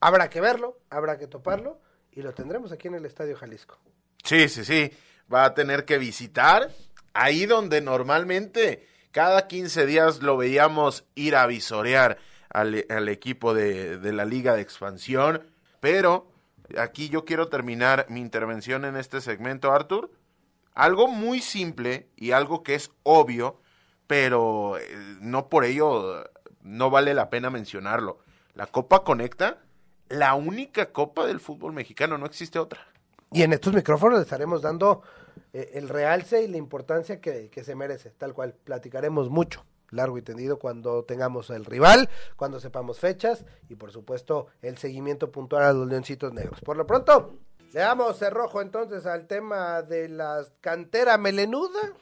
Habrá 0.00 0.30
que 0.30 0.40
verlo, 0.40 0.80
habrá 0.88 1.18
que 1.18 1.26
toparlo 1.26 1.78
y 2.10 2.22
lo 2.22 2.32
tendremos 2.32 2.72
aquí 2.72 2.88
en 2.88 2.94
el 2.94 3.04
Estadio 3.04 3.36
Jalisco. 3.36 3.78
Sí, 4.24 4.48
sí, 4.48 4.64
sí. 4.64 4.90
Va 5.32 5.44
a 5.44 5.52
tener 5.52 5.84
que 5.84 5.98
visitar 5.98 6.70
ahí 7.12 7.44
donde 7.44 7.82
normalmente 7.82 8.88
cada 9.10 9.46
15 9.46 9.84
días 9.84 10.22
lo 10.22 10.38
veíamos 10.38 11.04
ir 11.14 11.36
a 11.36 11.46
visorear 11.46 12.16
al, 12.48 13.08
equipo 13.10 13.52
de, 13.52 13.98
de 13.98 14.12
la 14.14 14.24
Liga 14.24 14.54
de 14.54 14.62
Expansión. 14.62 15.46
Pero 15.80 16.32
aquí 16.78 17.10
yo 17.10 17.26
quiero 17.26 17.48
terminar 17.48 18.06
mi 18.08 18.20
intervención 18.20 18.86
en 18.86 18.96
este 18.96 19.20
segmento, 19.20 19.70
Arthur. 19.70 20.10
Algo 20.72 21.08
muy 21.08 21.42
simple 21.42 22.08
y 22.16 22.30
algo 22.30 22.62
que 22.62 22.74
es 22.74 22.90
obvio, 23.02 23.60
pero 24.06 24.78
eh, 24.78 24.88
no 25.20 25.50
por 25.50 25.66
ello 25.66 26.24
no 26.64 26.90
vale 26.90 27.14
la 27.14 27.30
pena 27.30 27.50
mencionarlo. 27.50 28.18
La 28.54 28.66
Copa 28.66 29.04
Conecta, 29.04 29.58
la 30.08 30.34
única 30.34 30.92
copa 30.92 31.26
del 31.26 31.38
fútbol 31.38 31.72
mexicano, 31.72 32.18
no 32.18 32.26
existe 32.26 32.58
otra. 32.58 32.80
Y 33.30 33.42
en 33.42 33.52
estos 33.52 33.72
micrófonos 33.72 34.18
le 34.18 34.22
estaremos 34.22 34.62
dando 34.62 35.02
eh, 35.52 35.72
el 35.74 35.88
realce 35.88 36.42
y 36.42 36.48
la 36.48 36.56
importancia 36.56 37.20
que, 37.20 37.50
que 37.50 37.64
se 37.64 37.74
merece, 37.74 38.10
tal 38.10 38.32
cual. 38.32 38.54
Platicaremos 38.64 39.28
mucho, 39.28 39.64
largo 39.90 40.18
y 40.18 40.22
tendido, 40.22 40.58
cuando 40.58 41.04
tengamos 41.04 41.50
el 41.50 41.64
rival, 41.64 42.08
cuando 42.36 42.60
sepamos 42.60 42.98
fechas 42.98 43.44
y 43.68 43.74
por 43.74 43.92
supuesto 43.92 44.46
el 44.62 44.78
seguimiento 44.78 45.30
puntual 45.30 45.64
a 45.64 45.72
los 45.72 45.88
leoncitos 45.88 46.32
negros. 46.32 46.60
Por 46.60 46.76
lo 46.76 46.86
pronto, 46.86 47.38
le 47.72 47.80
damos 47.80 48.18
cerrojo 48.18 48.62
entonces 48.62 49.04
al 49.04 49.26
tema 49.26 49.82
de 49.82 50.08
la 50.08 50.44
cantera 50.60 51.18
melenuda. 51.18 51.92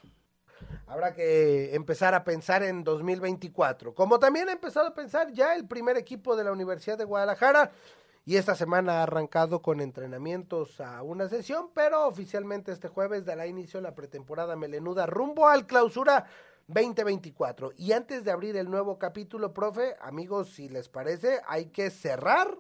Habrá 0.87 1.15
que 1.15 1.75
empezar 1.75 2.15
a 2.15 2.25
pensar 2.25 2.63
en 2.63 2.85
2024, 2.85 3.95
como 3.95 4.19
también 4.19 4.49
ha 4.49 4.53
empezado 4.53 4.89
a 4.89 4.95
pensar 4.95 5.33
ya 5.33 5.55
el 5.55 5.67
primer 5.67 5.97
equipo 5.97 6.37
de 6.37 6.45
la 6.45 6.53
Universidad 6.53 6.99
de 6.99 7.05
Guadalajara 7.05 7.71
y 8.25 8.37
esta 8.37 8.55
semana 8.55 9.01
ha 9.01 9.03
arrancado 9.03 9.63
con 9.63 9.81
entrenamientos 9.81 10.81
a 10.81 11.03
una 11.03 11.29
sesión, 11.29 11.71
pero 11.75 12.07
oficialmente 12.07 12.71
este 12.71 12.89
jueves 12.89 13.25
dará 13.25 13.47
inicio 13.47 13.81
la 13.81 13.97
pretemporada 13.97 14.55
melenuda 14.55 15.07
rumbo 15.07 15.49
al 15.49 15.67
clausura 15.67 16.27
2024. 16.69 17.73
Y 17.77 17.93
antes 17.93 18.23
de 18.23 18.31
abrir 18.31 18.57
el 18.57 18.71
nuevo 18.71 18.97
capítulo, 18.99 19.53
profe, 19.53 19.97
amigos, 20.01 20.51
si 20.51 20.69
les 20.69 20.89
parece, 20.89 21.41
hay 21.49 21.67
que 21.67 21.91
cerrar 21.91 22.57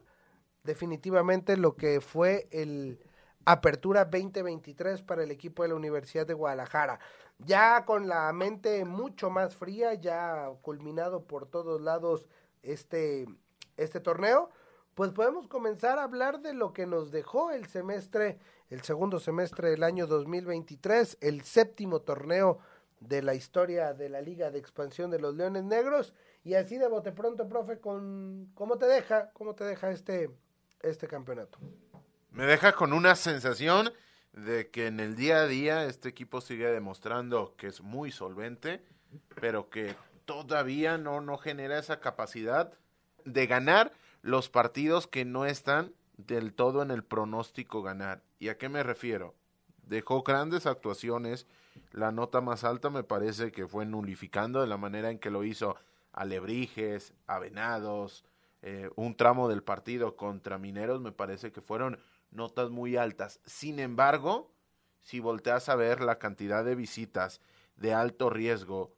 definitivamente 0.64 1.56
lo 1.56 1.76
que 1.76 2.00
fue 2.00 2.48
el 2.50 2.98
Apertura 3.44 4.04
2023 4.04 5.02
para 5.02 5.24
el 5.24 5.30
equipo 5.30 5.62
de 5.62 5.70
la 5.70 5.74
Universidad 5.74 6.26
de 6.26 6.34
Guadalajara. 6.34 7.00
Ya 7.38 7.84
con 7.84 8.06
la 8.08 8.32
mente 8.32 8.84
mucho 8.84 9.30
más 9.30 9.56
fría, 9.56 9.94
ya 9.94 10.50
culminado 10.62 11.24
por 11.24 11.46
todos 11.46 11.80
lados 11.80 12.28
este, 12.62 13.26
este 13.76 14.00
torneo, 14.00 14.50
pues 14.94 15.10
podemos 15.10 15.48
comenzar 15.48 15.98
a 15.98 16.04
hablar 16.04 16.40
de 16.40 16.54
lo 16.54 16.72
que 16.72 16.86
nos 16.86 17.10
dejó 17.10 17.50
el 17.50 17.66
semestre, 17.66 18.38
el 18.70 18.82
segundo 18.82 19.18
semestre 19.18 19.70
del 19.70 19.82
año 19.82 20.06
2023, 20.06 21.18
el 21.20 21.42
séptimo 21.42 22.00
torneo 22.00 22.58
de 23.00 23.22
la 23.22 23.34
historia 23.34 23.94
de 23.94 24.08
la 24.08 24.20
Liga 24.20 24.50
de 24.50 24.58
Expansión 24.58 25.10
de 25.10 25.18
los 25.18 25.34
Leones 25.34 25.64
Negros. 25.64 26.14
Y 26.44 26.54
así 26.54 26.78
de 26.78 26.88
bote 26.88 27.10
pronto, 27.12 27.48
profe, 27.48 27.80
con 27.80 28.50
cómo 28.54 28.78
te 28.78 28.86
deja, 28.86 29.30
cómo 29.32 29.54
te 29.54 29.64
deja 29.64 29.90
este, 29.90 30.30
este 30.82 31.08
campeonato. 31.08 31.58
Me 32.32 32.46
deja 32.46 32.72
con 32.72 32.94
una 32.94 33.14
sensación 33.14 33.92
de 34.32 34.70
que 34.70 34.86
en 34.86 35.00
el 35.00 35.16
día 35.16 35.42
a 35.42 35.46
día 35.46 35.84
este 35.84 36.08
equipo 36.08 36.40
sigue 36.40 36.66
demostrando 36.70 37.54
que 37.58 37.66
es 37.66 37.82
muy 37.82 38.10
solvente, 38.10 38.82
pero 39.38 39.68
que 39.68 39.94
todavía 40.24 40.96
no, 40.96 41.20
no 41.20 41.36
genera 41.36 41.78
esa 41.78 42.00
capacidad 42.00 42.72
de 43.26 43.46
ganar 43.46 43.92
los 44.22 44.48
partidos 44.48 45.06
que 45.06 45.26
no 45.26 45.44
están 45.44 45.92
del 46.16 46.54
todo 46.54 46.80
en 46.80 46.90
el 46.90 47.04
pronóstico 47.04 47.82
ganar. 47.82 48.22
¿Y 48.38 48.48
a 48.48 48.56
qué 48.56 48.70
me 48.70 48.82
refiero? 48.82 49.34
Dejó 49.86 50.22
grandes 50.22 50.64
actuaciones. 50.64 51.46
La 51.90 52.12
nota 52.12 52.40
más 52.40 52.64
alta 52.64 52.88
me 52.88 53.04
parece 53.04 53.52
que 53.52 53.66
fue 53.66 53.84
nulificando 53.84 54.62
de 54.62 54.68
la 54.68 54.78
manera 54.78 55.10
en 55.10 55.18
que 55.18 55.30
lo 55.30 55.44
hizo 55.44 55.76
Alebrijes, 56.14 57.12
Avenados, 57.26 58.24
eh, 58.62 58.88
un 58.94 59.16
tramo 59.16 59.48
del 59.48 59.64
partido 59.64 60.14
contra 60.14 60.56
Mineros 60.56 61.00
me 61.00 61.10
parece 61.10 61.50
que 61.50 61.60
fueron 61.60 61.98
notas 62.32 62.70
muy 62.70 62.96
altas. 62.96 63.40
Sin 63.44 63.78
embargo, 63.78 64.52
si 65.02 65.20
volteas 65.20 65.68
a 65.68 65.76
ver 65.76 66.00
la 66.00 66.18
cantidad 66.18 66.64
de 66.64 66.74
visitas 66.74 67.40
de 67.76 67.94
alto 67.94 68.30
riesgo 68.30 68.94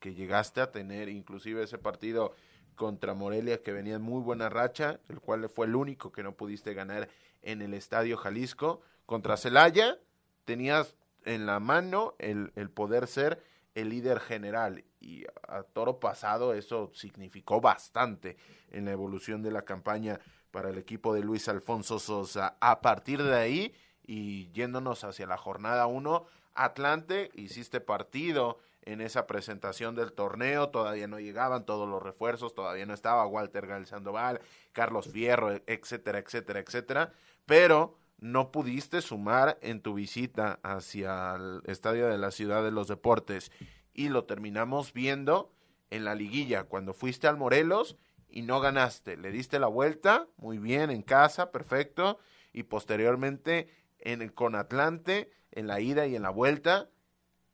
que 0.00 0.14
llegaste 0.14 0.60
a 0.60 0.70
tener, 0.70 1.08
inclusive 1.08 1.62
ese 1.62 1.78
partido 1.78 2.34
contra 2.74 3.14
Morelia 3.14 3.62
que 3.62 3.72
venía 3.72 3.96
en 3.96 4.02
muy 4.02 4.22
buena 4.22 4.48
racha, 4.48 5.00
el 5.08 5.20
cual 5.20 5.48
fue 5.48 5.66
el 5.66 5.74
único 5.74 6.12
que 6.12 6.22
no 6.22 6.32
pudiste 6.36 6.74
ganar 6.74 7.08
en 7.42 7.60
el 7.62 7.74
Estadio 7.74 8.16
Jalisco, 8.16 8.80
contra 9.06 9.36
Celaya 9.36 9.98
tenías 10.44 10.94
en 11.24 11.46
la 11.46 11.60
mano 11.60 12.14
el, 12.18 12.52
el 12.54 12.70
poder 12.70 13.06
ser 13.06 13.42
el 13.74 13.90
líder 13.90 14.20
general 14.20 14.84
y 15.00 15.24
a 15.46 15.62
toro 15.62 16.00
pasado 16.00 16.54
eso 16.54 16.90
significó 16.94 17.60
bastante 17.60 18.36
en 18.70 18.84
la 18.84 18.92
evolución 18.92 19.42
de 19.42 19.52
la 19.52 19.62
campaña 19.62 20.20
para 20.58 20.70
el 20.70 20.78
equipo 20.78 21.14
de 21.14 21.22
Luis 21.22 21.48
Alfonso 21.48 22.00
Sosa. 22.00 22.56
A 22.58 22.80
partir 22.80 23.22
de 23.22 23.36
ahí 23.36 23.72
y 24.04 24.50
yéndonos 24.50 25.04
hacia 25.04 25.24
la 25.24 25.36
jornada 25.36 25.86
1, 25.86 26.26
Atlante 26.56 27.30
hiciste 27.36 27.80
partido 27.80 28.58
en 28.82 29.00
esa 29.00 29.28
presentación 29.28 29.94
del 29.94 30.12
torneo, 30.12 30.70
todavía 30.70 31.06
no 31.06 31.20
llegaban 31.20 31.64
todos 31.64 31.88
los 31.88 32.02
refuerzos, 32.02 32.56
todavía 32.56 32.86
no 32.86 32.92
estaba 32.92 33.24
Walter 33.24 33.68
Gal 33.68 33.86
Sandoval, 33.86 34.40
Carlos 34.72 35.06
Fierro, 35.06 35.60
etcétera, 35.68 36.18
etcétera, 36.18 36.58
etcétera, 36.58 37.12
pero 37.46 37.96
no 38.18 38.50
pudiste 38.50 39.00
sumar 39.00 39.58
en 39.62 39.80
tu 39.80 39.94
visita 39.94 40.58
hacia 40.64 41.36
el 41.36 41.62
estadio 41.66 42.08
de 42.08 42.18
la 42.18 42.32
Ciudad 42.32 42.64
de 42.64 42.72
los 42.72 42.88
Deportes 42.88 43.52
y 43.94 44.08
lo 44.08 44.24
terminamos 44.24 44.92
viendo 44.92 45.52
en 45.90 46.04
la 46.04 46.16
liguilla 46.16 46.64
cuando 46.64 46.94
fuiste 46.94 47.28
al 47.28 47.36
Morelos 47.36 47.96
y 48.28 48.42
no 48.42 48.60
ganaste, 48.60 49.16
le 49.16 49.30
diste 49.30 49.58
la 49.58 49.66
vuelta, 49.66 50.26
muy 50.36 50.58
bien 50.58 50.90
en 50.90 51.02
casa, 51.02 51.50
perfecto, 51.50 52.18
y 52.52 52.64
posteriormente 52.64 53.68
en 53.98 54.28
con 54.28 54.54
Atlante 54.54 55.30
en 55.50 55.66
la 55.66 55.80
ida 55.80 56.06
y 56.06 56.14
en 56.14 56.22
la 56.22 56.30
vuelta 56.30 56.88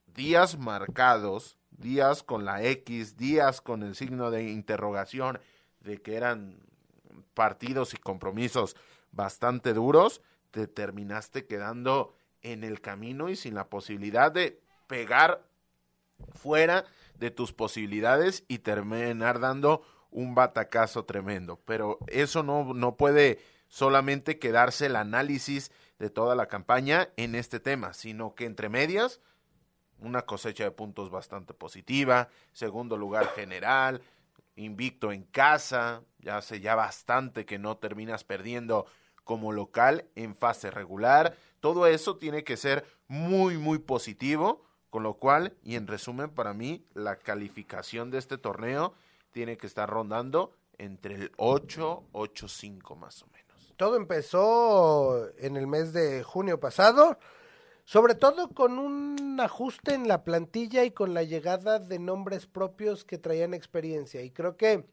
días 0.07 0.59
marcados, 0.59 1.59
días 1.71 2.23
con 2.23 2.45
la 2.45 2.63
X, 2.63 3.17
días 3.17 3.61
con 3.61 3.83
el 3.83 3.95
signo 3.95 4.31
de 4.31 4.51
interrogación 4.51 5.41
de 5.81 6.01
que 6.01 6.17
eran 6.17 6.61
partidos 7.35 7.95
y 7.95 7.97
compromisos 7.97 8.77
bastante 9.11 9.75
duros, 9.75 10.23
te 10.51 10.67
terminaste 10.67 11.47
quedando 11.47 12.15
en 12.43 12.63
el 12.63 12.81
camino 12.81 13.29
y 13.29 13.37
sin 13.37 13.55
la 13.55 13.69
posibilidad 13.69 14.31
de 14.31 14.61
pegar 14.87 15.43
fuera 16.33 16.85
de 17.19 17.31
tus 17.31 17.53
posibilidades 17.53 18.45
y 18.49 18.59
terminar 18.59 19.41
dando 19.41 19.83
un 20.15 20.35
batacazo 20.35 21.05
tremendo. 21.05 21.61
Pero 21.67 21.99
eso 22.07 22.43
no, 22.43 22.73
no 22.73 22.97
puede 22.97 23.39
solamente 23.69 24.39
quedarse 24.39 24.87
el 24.87 24.97
análisis 24.97 25.71
de 25.99 26.09
toda 26.09 26.35
la 26.35 26.47
campaña 26.47 27.11
en 27.17 27.35
este 27.35 27.61
tema, 27.61 27.93
sino 27.93 28.35
que 28.35 28.47
entre 28.47 28.71
medias 28.71 29.21
una 29.99 30.23
cosecha 30.23 30.65
de 30.65 30.71
puntos 30.71 31.11
bastante 31.11 31.55
positiva, 31.55 32.29
segundo 32.53 32.97
lugar 32.97 33.29
general, 33.29 34.03
invicto 34.57 35.13
en 35.13 35.25
casa, 35.25 36.03
ya 36.19 36.37
hace 36.37 36.61
ya 36.61 36.75
bastante 36.75 37.45
que 37.45 37.59
no 37.59 37.77
terminas 37.77 38.25
perdiendo 38.25 38.87
como 39.25 39.53
local 39.53 40.07
en 40.15 40.35
fase 40.35 40.71
regular, 40.71 41.37
todo 41.61 41.87
eso 41.87 42.17
tiene 42.17 42.45
que 42.45 42.57
ser 42.57 42.85
muy 43.09 43.57
muy 43.57 43.79
positivo, 43.79 44.63
con 44.91 45.03
lo 45.03 45.15
cual 45.15 45.57
y 45.63 45.77
en 45.77 45.87
resumen 45.87 46.31
para 46.31 46.53
mí 46.53 46.85
la 46.93 47.17
calificación 47.17 48.11
de 48.11 48.19
este 48.19 48.37
torneo 48.37 48.95
tiene 49.35 49.57
que 49.59 49.67
estar 49.67 49.91
rondando 49.91 50.53
entre 50.79 51.17
el 51.17 51.33
8, 51.37 52.05
8, 52.13 52.49
5 52.49 52.97
más 52.97 53.21
o 53.23 53.27
menos. 53.27 53.75
Todo 53.77 53.97
empezó 53.97 55.29
en 55.39 55.57
el 55.57 55.67
mes 55.67 55.93
de 55.93 56.23
junio 56.23 56.61
pasado, 56.61 57.19
sobre 57.85 58.15
todo 58.15 58.49
con 58.51 58.79
un 58.79 59.39
ajuste 59.41 59.95
en 59.95 60.07
la 60.07 60.23
plantilla 60.23 60.85
y 60.85 60.93
con 60.93 61.15
la 61.15 61.25
llegada 61.25 61.81
de 61.81 61.99
nombres 61.99 62.47
propios 62.47 63.05
que 63.05 63.19
traían 63.19 63.55
experiencia. 63.55 64.23
Y 64.23 64.31
creo 64.31 64.57
que 64.57 64.87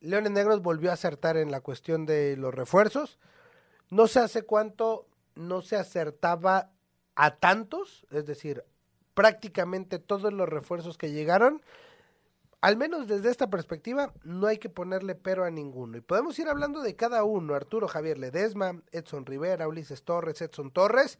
Leones 0.00 0.32
Negros 0.32 0.60
volvió 0.60 0.90
a 0.90 0.94
acertar 0.94 1.38
en 1.38 1.50
la 1.50 1.62
cuestión 1.62 2.04
de 2.04 2.36
los 2.36 2.54
refuerzos. 2.54 3.18
No 3.88 4.06
sé 4.06 4.20
hace 4.20 4.42
cuánto 4.42 5.06
no 5.34 5.62
se 5.62 5.76
acertaba 5.76 6.70
a 7.14 7.36
tantos, 7.36 8.06
es 8.10 8.26
decir, 8.26 8.64
prácticamente 9.14 9.98
todos 9.98 10.30
los 10.30 10.48
refuerzos 10.48 10.98
que 10.98 11.10
llegaron 11.10 11.62
al 12.62 12.76
menos 12.76 13.08
desde 13.08 13.28
esta 13.28 13.50
perspectiva, 13.50 14.12
no 14.22 14.46
hay 14.46 14.58
que 14.58 14.68
ponerle 14.68 15.16
pero 15.16 15.44
a 15.44 15.50
ninguno. 15.50 15.98
Y 15.98 16.00
podemos 16.00 16.38
ir 16.38 16.48
hablando 16.48 16.80
de 16.80 16.94
cada 16.94 17.24
uno. 17.24 17.56
Arturo 17.56 17.88
Javier 17.88 18.18
Ledesma, 18.18 18.80
Edson 18.92 19.26
Rivera, 19.26 19.66
Ulises 19.66 20.04
Torres, 20.04 20.40
Edson 20.40 20.70
Torres. 20.70 21.18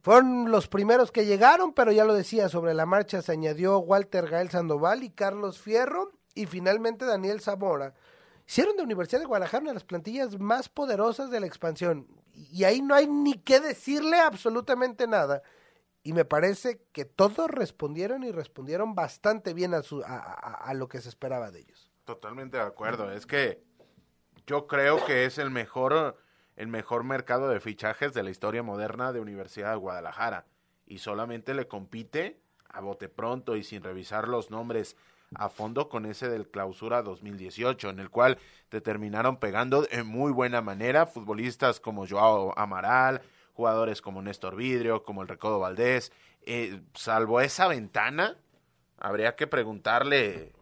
Fueron 0.00 0.52
los 0.52 0.68
primeros 0.68 1.10
que 1.10 1.26
llegaron, 1.26 1.74
pero 1.74 1.90
ya 1.90 2.04
lo 2.04 2.14
decía, 2.14 2.48
sobre 2.48 2.72
la 2.72 2.86
marcha 2.86 3.20
se 3.20 3.32
añadió 3.32 3.80
Walter 3.80 4.30
Gael 4.30 4.48
Sandoval 4.48 5.02
y 5.02 5.10
Carlos 5.10 5.58
Fierro 5.58 6.12
y 6.36 6.46
finalmente 6.46 7.04
Daniel 7.04 7.40
Zamora. 7.40 7.92
Hicieron 8.46 8.76
de 8.76 8.84
Universidad 8.84 9.20
de 9.20 9.26
Guadalajara 9.26 9.64
una 9.64 9.74
las 9.74 9.84
plantillas 9.84 10.38
más 10.38 10.68
poderosas 10.68 11.30
de 11.30 11.40
la 11.40 11.46
expansión. 11.46 12.06
Y 12.32 12.62
ahí 12.62 12.80
no 12.80 12.94
hay 12.94 13.08
ni 13.08 13.34
qué 13.34 13.58
decirle 13.58 14.20
absolutamente 14.20 15.08
nada 15.08 15.42
y 16.02 16.12
me 16.12 16.24
parece 16.24 16.82
que 16.92 17.04
todos 17.04 17.50
respondieron 17.50 18.22
y 18.22 18.32
respondieron 18.32 18.94
bastante 18.94 19.52
bien 19.52 19.74
a, 19.74 19.82
su, 19.82 20.02
a, 20.04 20.72
lo 20.74 20.88
que 20.88 21.00
se 21.00 21.08
esperaba 21.08 21.50
de 21.50 21.60
ellos. 21.60 21.90
Totalmente 22.04 22.56
de 22.56 22.62
acuerdo. 22.62 23.12
Es 23.12 23.26
que 23.26 23.62
yo 24.46 24.66
creo 24.66 25.04
que 25.04 25.26
es 25.26 25.38
el 25.38 25.50
mejor, 25.50 26.16
el 26.56 26.68
mejor 26.68 27.04
mercado 27.04 27.48
de 27.48 27.60
fichajes 27.60 28.14
de 28.14 28.22
la 28.22 28.30
historia 28.30 28.62
moderna 28.62 29.12
de 29.12 29.20
Universidad 29.20 29.72
de 29.72 29.76
Guadalajara. 29.76 30.46
Y 30.86 30.98
solamente 30.98 31.54
le 31.54 31.68
compite 31.68 32.40
a 32.68 32.80
bote 32.80 33.08
pronto 33.08 33.56
y 33.56 33.62
sin 33.62 33.82
revisar 33.82 34.26
los 34.26 34.50
nombres 34.50 34.96
a 35.34 35.48
fondo 35.48 35.88
con 35.88 36.06
ese 36.06 36.28
del 36.28 36.48
clausura 36.48 37.02
2018, 37.02 37.90
en 37.90 38.00
el 38.00 38.10
cual 38.10 38.38
te 38.68 38.80
terminaron 38.80 39.36
pegando 39.36 39.86
en 39.90 40.06
muy 40.06 40.32
buena 40.32 40.60
manera 40.60 41.06
futbolistas 41.06 41.78
como 41.78 42.06
Joao 42.06 42.58
Amaral, 42.58 43.22
jugadores 43.54 44.02
como 44.02 44.22
Néstor 44.22 44.56
Vidrio, 44.56 45.02
como 45.02 45.22
el 45.22 45.28
Recodo 45.28 45.58
Valdés. 45.58 46.12
Eh, 46.42 46.80
salvo 46.94 47.40
esa 47.40 47.68
ventana, 47.68 48.36
habría 48.98 49.36
que 49.36 49.46
preguntarle 49.46 50.52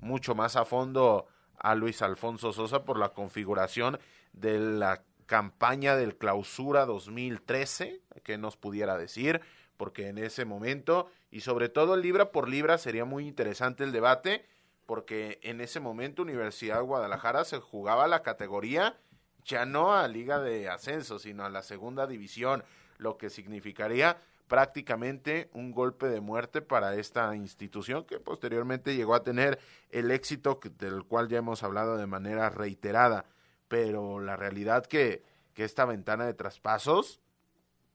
mucho 0.00 0.34
más 0.34 0.56
a 0.56 0.64
fondo 0.64 1.26
a 1.58 1.74
Luis 1.74 2.02
Alfonso 2.02 2.52
Sosa 2.52 2.84
por 2.84 2.98
la 2.98 3.10
configuración 3.10 3.98
de 4.32 4.58
la 4.58 5.02
campaña 5.26 5.96
del 5.96 6.16
clausura 6.16 6.84
2013, 6.84 8.00
que 8.22 8.38
nos 8.38 8.56
pudiera 8.56 8.98
decir, 8.98 9.40
porque 9.76 10.08
en 10.08 10.18
ese 10.18 10.44
momento, 10.44 11.10
y 11.30 11.40
sobre 11.40 11.68
todo 11.68 11.96
libra 11.96 12.30
por 12.32 12.48
libra, 12.48 12.78
sería 12.78 13.04
muy 13.04 13.26
interesante 13.26 13.84
el 13.84 13.92
debate, 13.92 14.44
porque 14.86 15.38
en 15.42 15.60
ese 15.60 15.80
momento 15.80 16.22
Universidad 16.22 16.76
de 16.76 16.82
Guadalajara 16.82 17.44
se 17.44 17.58
jugaba 17.58 18.06
la 18.06 18.22
categoría 18.22 18.98
ya 19.44 19.66
no 19.66 19.94
a 19.94 20.08
Liga 20.08 20.40
de 20.40 20.68
Ascenso, 20.68 21.18
sino 21.18 21.44
a 21.44 21.50
la 21.50 21.62
segunda 21.62 22.06
división, 22.06 22.64
lo 22.98 23.16
que 23.16 23.30
significaría 23.30 24.18
prácticamente 24.48 25.50
un 25.52 25.72
golpe 25.72 26.06
de 26.08 26.20
muerte 26.20 26.62
para 26.62 26.94
esta 26.94 27.34
institución 27.34 28.04
que 28.04 28.20
posteriormente 28.20 28.94
llegó 28.94 29.14
a 29.14 29.22
tener 29.22 29.58
el 29.90 30.10
éxito 30.10 30.60
del 30.78 31.04
cual 31.04 31.28
ya 31.28 31.38
hemos 31.38 31.62
hablado 31.62 31.96
de 31.96 32.06
manera 32.06 32.50
reiterada. 32.50 33.24
Pero 33.68 34.20
la 34.20 34.36
realidad 34.36 34.84
que, 34.86 35.22
que 35.54 35.64
esta 35.64 35.84
ventana 35.86 36.26
de 36.26 36.34
traspasos, 36.34 37.20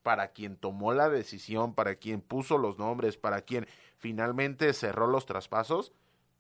para 0.02 0.30
quien 0.30 0.58
tomó 0.58 0.94
la 0.94 1.10
decisión, 1.10 1.76
para 1.76 1.96
quien 1.96 2.22
puso 2.22 2.58
los 2.58 2.80
nombres, 2.80 3.18
para 3.18 3.42
quien 3.42 3.68
finalmente 3.98 4.74
cerró 4.74 5.08
los 5.08 5.26
traspasos, 5.26 5.94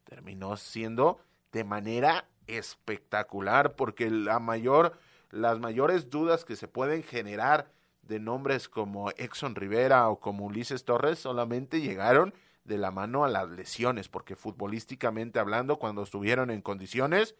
terminó 0.05 0.57
siendo 0.57 1.19
de 1.51 1.63
manera 1.63 2.27
espectacular 2.57 3.75
porque 3.75 4.09
la 4.09 4.39
mayor, 4.39 4.97
las 5.31 5.59
mayores 5.59 6.09
dudas 6.09 6.45
que 6.45 6.55
se 6.55 6.67
pueden 6.67 7.03
generar 7.03 7.71
de 8.03 8.19
nombres 8.19 8.67
como 8.67 9.11
Exxon 9.11 9.55
Rivera 9.55 10.09
o 10.09 10.19
como 10.19 10.45
Ulises 10.45 10.83
Torres 10.83 11.19
solamente 11.19 11.79
llegaron 11.79 12.33
de 12.63 12.77
la 12.77 12.91
mano 12.91 13.23
a 13.23 13.29
las 13.29 13.49
lesiones, 13.49 14.09
porque 14.09 14.35
futbolísticamente 14.35 15.39
hablando, 15.39 15.77
cuando 15.77 16.03
estuvieron 16.03 16.49
en 16.49 16.61
condiciones, 16.61 17.35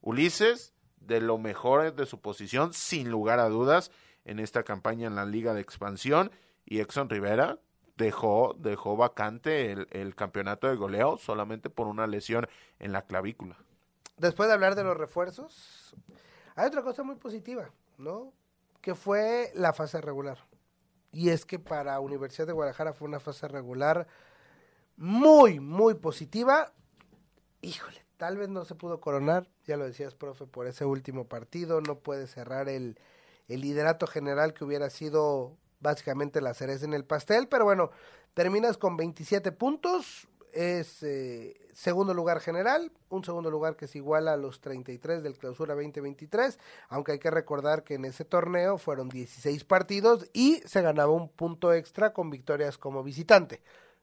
Ulises 0.00 0.72
de 1.00 1.20
lo 1.20 1.38
mejor 1.38 1.94
de 1.94 2.06
su 2.06 2.20
posición, 2.20 2.72
sin 2.72 3.10
lugar 3.10 3.38
a 3.38 3.48
dudas, 3.48 3.90
en 4.24 4.40
esta 4.40 4.62
campaña 4.62 5.06
en 5.06 5.14
la 5.14 5.24
Liga 5.24 5.54
de 5.54 5.60
Expansión, 5.60 6.30
y 6.64 6.80
Exxon 6.80 7.08
Rivera 7.08 7.58
dejó, 7.96 8.56
dejó 8.58 8.96
vacante 8.96 9.72
el, 9.72 9.88
el 9.90 10.14
campeonato 10.14 10.68
de 10.68 10.76
goleo 10.76 11.16
solamente 11.16 11.70
por 11.70 11.86
una 11.86 12.06
lesión 12.06 12.46
en 12.78 12.92
la 12.92 13.02
clavícula 13.02 13.56
después 14.16 14.48
de 14.48 14.54
hablar 14.54 14.74
de 14.74 14.84
los 14.84 14.96
refuerzos, 14.96 15.94
hay 16.54 16.66
otra 16.66 16.82
cosa 16.82 17.02
muy 17.02 17.16
positiva, 17.16 17.70
¿no? 17.98 18.32
Que 18.80 18.94
fue 18.94 19.50
la 19.54 19.72
fase 19.72 20.00
regular. 20.00 20.38
Y 21.12 21.30
es 21.30 21.44
que 21.44 21.58
para 21.58 22.00
Universidad 22.00 22.46
de 22.46 22.52
Guadalajara 22.52 22.92
fue 22.92 23.08
una 23.08 23.20
fase 23.20 23.48
regular 23.48 24.06
muy, 24.96 25.60
muy 25.60 25.94
positiva. 25.94 26.72
Híjole, 27.62 28.04
tal 28.16 28.36
vez 28.36 28.48
no 28.48 28.64
se 28.64 28.74
pudo 28.74 29.00
coronar, 29.00 29.48
ya 29.64 29.76
lo 29.76 29.84
decías, 29.84 30.14
profe, 30.14 30.46
por 30.46 30.66
ese 30.66 30.84
último 30.84 31.26
partido, 31.26 31.80
no 31.80 31.98
puede 31.98 32.26
cerrar 32.26 32.68
el, 32.68 32.98
el 33.48 33.60
liderato 33.60 34.06
general 34.06 34.54
que 34.54 34.64
hubiera 34.64 34.90
sido 34.90 35.56
básicamente 35.80 36.40
la 36.40 36.54
cereza 36.54 36.84
en 36.84 36.94
el 36.94 37.04
pastel, 37.04 37.48
pero 37.48 37.64
bueno, 37.64 37.90
terminas 38.34 38.78
con 38.78 38.96
27 38.96 39.52
puntos, 39.52 40.28
es 40.56 41.02
eh, 41.02 41.54
segundo 41.72 42.14
lugar 42.14 42.40
general, 42.40 42.90
un 43.10 43.22
segundo 43.22 43.50
lugar 43.50 43.76
que 43.76 43.86
se 43.86 43.98
iguala 43.98 44.32
a 44.32 44.36
los 44.36 44.60
33 44.60 45.22
del 45.22 45.36
clausura 45.36 45.74
2023, 45.74 46.58
aunque 46.88 47.12
hay 47.12 47.18
que 47.18 47.30
recordar 47.30 47.84
que 47.84 47.94
en 47.94 48.06
ese 48.06 48.24
torneo 48.24 48.78
fueron 48.78 49.08
16 49.08 49.64
partidos 49.64 50.28
y 50.32 50.62
se 50.64 50.80
ganaba 50.80 51.12
un 51.12 51.28
punto 51.28 51.72
extra 51.74 52.12
con 52.12 52.30
victorias 52.30 52.78
como 52.78 53.02
visitante. 53.02 53.60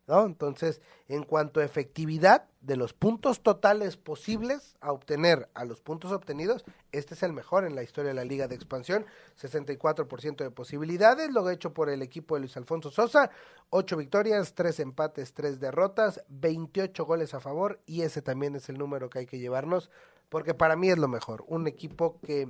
¿No? 0.08 0.26
Entonces, 0.26 0.82
en 1.08 1.24
cuanto 1.24 1.60
a 1.60 1.64
efectividad 1.64 2.46
de 2.62 2.78
los 2.78 2.94
puntos 2.94 3.42
totales 3.42 3.98
posibles 3.98 4.76
a 4.82 4.92
obtener 4.92 5.50
a 5.54 5.66
los 5.66 5.82
puntos 5.82 6.12
obtenidos, 6.12 6.64
este 6.92 7.14
es 7.14 7.24
el 7.24 7.34
mejor 7.34 7.66
en 7.66 7.76
la 7.76 7.84
historia 7.84 8.10
de 8.10 8.16
la 8.16 8.26
Liga 8.26 8.48
de 8.48 8.56
Expansión, 8.56 9.06
64% 9.42 10.38
de 10.38 10.52
posibilidades, 10.52 11.32
lo 11.32 11.50
hecho 11.50 11.74
por 11.74 11.90
el 11.90 12.02
equipo 12.02 12.36
de 12.36 12.42
Luis 12.42 12.58
Alfonso 12.58 12.92
Sosa, 12.92 13.30
8 13.70 13.98
victorias, 13.98 14.54
3 14.54 14.80
empates, 14.82 15.34
3 15.34 15.60
derrotas, 15.60 16.22
28 16.30 17.06
goles 17.06 17.34
a 17.34 17.40
favor 17.40 17.80
y 17.86 18.02
ese 18.02 18.22
también 18.22 18.56
es 18.56 18.70
el 18.70 18.78
número 18.78 19.10
que 19.10 19.20
hay 19.20 19.26
que 19.26 19.40
llevarnos, 19.40 19.90
porque 20.30 20.54
para 20.54 20.76
mí 20.76 20.90
es 20.90 20.98
lo 20.98 21.08
mejor, 21.08 21.44
un 21.48 21.68
equipo 21.68 22.20
que 22.22 22.50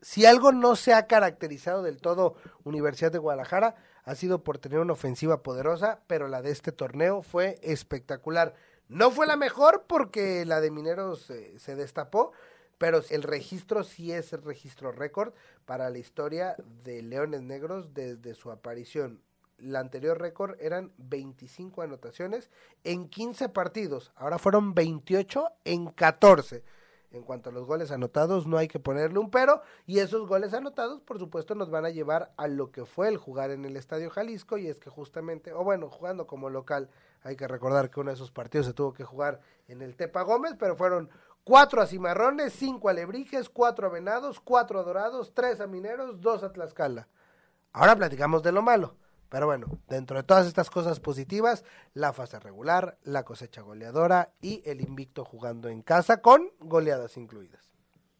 si 0.00 0.26
algo 0.26 0.52
no 0.52 0.76
se 0.76 0.94
ha 0.94 1.06
caracterizado 1.06 1.82
del 1.82 2.00
todo 2.00 2.36
Universidad 2.64 3.10
de 3.10 3.18
Guadalajara, 3.18 3.74
ha 4.08 4.14
sido 4.14 4.42
por 4.42 4.56
tener 4.56 4.78
una 4.78 4.94
ofensiva 4.94 5.42
poderosa, 5.42 6.00
pero 6.06 6.28
la 6.28 6.40
de 6.40 6.50
este 6.50 6.72
torneo 6.72 7.20
fue 7.20 7.58
espectacular. 7.62 8.54
No 8.88 9.10
fue 9.10 9.26
la 9.26 9.36
mejor 9.36 9.84
porque 9.86 10.46
la 10.46 10.62
de 10.62 10.70
Mineros 10.70 11.28
eh, 11.28 11.58
se 11.58 11.76
destapó, 11.76 12.32
pero 12.78 13.02
el 13.10 13.22
registro 13.22 13.84
sí 13.84 14.10
es 14.10 14.32
el 14.32 14.42
registro 14.42 14.92
récord 14.92 15.34
para 15.66 15.90
la 15.90 15.98
historia 15.98 16.56
de 16.84 17.02
Leones 17.02 17.42
Negros 17.42 17.92
desde 17.92 18.34
su 18.34 18.50
aparición. 18.50 19.20
La 19.58 19.80
anterior 19.80 20.18
récord 20.18 20.56
eran 20.58 20.90
25 20.96 21.82
anotaciones 21.82 22.48
en 22.84 23.10
15 23.10 23.50
partidos, 23.50 24.12
ahora 24.16 24.38
fueron 24.38 24.72
28 24.74 25.48
en 25.66 25.88
14 25.88 26.64
en 27.10 27.22
cuanto 27.22 27.50
a 27.50 27.52
los 27.52 27.66
goles 27.66 27.90
anotados, 27.90 28.46
no 28.46 28.58
hay 28.58 28.68
que 28.68 28.78
ponerle 28.78 29.18
un 29.18 29.30
pero. 29.30 29.62
Y 29.86 30.00
esos 30.00 30.26
goles 30.28 30.52
anotados, 30.54 31.00
por 31.00 31.18
supuesto, 31.18 31.54
nos 31.54 31.70
van 31.70 31.84
a 31.84 31.90
llevar 31.90 32.32
a 32.36 32.48
lo 32.48 32.70
que 32.70 32.84
fue 32.84 33.08
el 33.08 33.16
jugar 33.16 33.50
en 33.50 33.64
el 33.64 33.76
Estadio 33.76 34.10
Jalisco. 34.10 34.58
Y 34.58 34.68
es 34.68 34.78
que 34.78 34.90
justamente, 34.90 35.52
o 35.52 35.64
bueno, 35.64 35.88
jugando 35.88 36.26
como 36.26 36.50
local, 36.50 36.90
hay 37.22 37.36
que 37.36 37.48
recordar 37.48 37.90
que 37.90 38.00
uno 38.00 38.10
de 38.10 38.14
esos 38.14 38.30
partidos 38.30 38.66
se 38.66 38.74
tuvo 38.74 38.92
que 38.92 39.04
jugar 39.04 39.40
en 39.68 39.82
el 39.82 39.96
Tepa 39.96 40.22
Gómez, 40.22 40.54
pero 40.58 40.76
fueron 40.76 41.10
cuatro 41.44 41.80
a 41.80 41.86
Cimarrones, 41.86 42.52
cinco 42.52 42.88
a 42.88 42.92
Lebrijes, 42.92 43.48
cuatro 43.48 43.86
a 43.86 43.90
Venados, 43.90 44.40
cuatro 44.40 44.78
a 44.78 44.82
Dorados, 44.82 45.32
tres 45.34 45.60
a 45.60 45.66
Mineros, 45.66 46.20
dos 46.20 46.42
a 46.42 46.52
Tlaxcala. 46.52 47.08
Ahora 47.72 47.96
platicamos 47.96 48.42
de 48.42 48.52
lo 48.52 48.62
malo. 48.62 48.96
Pero 49.28 49.46
bueno, 49.46 49.78
dentro 49.88 50.16
de 50.16 50.22
todas 50.22 50.46
estas 50.46 50.70
cosas 50.70 51.00
positivas, 51.00 51.64
la 51.92 52.12
fase 52.12 52.40
regular, 52.40 52.98
la 53.02 53.24
cosecha 53.24 53.60
goleadora 53.60 54.32
y 54.40 54.62
el 54.64 54.80
invicto 54.80 55.24
jugando 55.24 55.68
en 55.68 55.82
casa 55.82 56.22
con 56.22 56.50
goleadas 56.60 57.16
incluidas. 57.16 57.68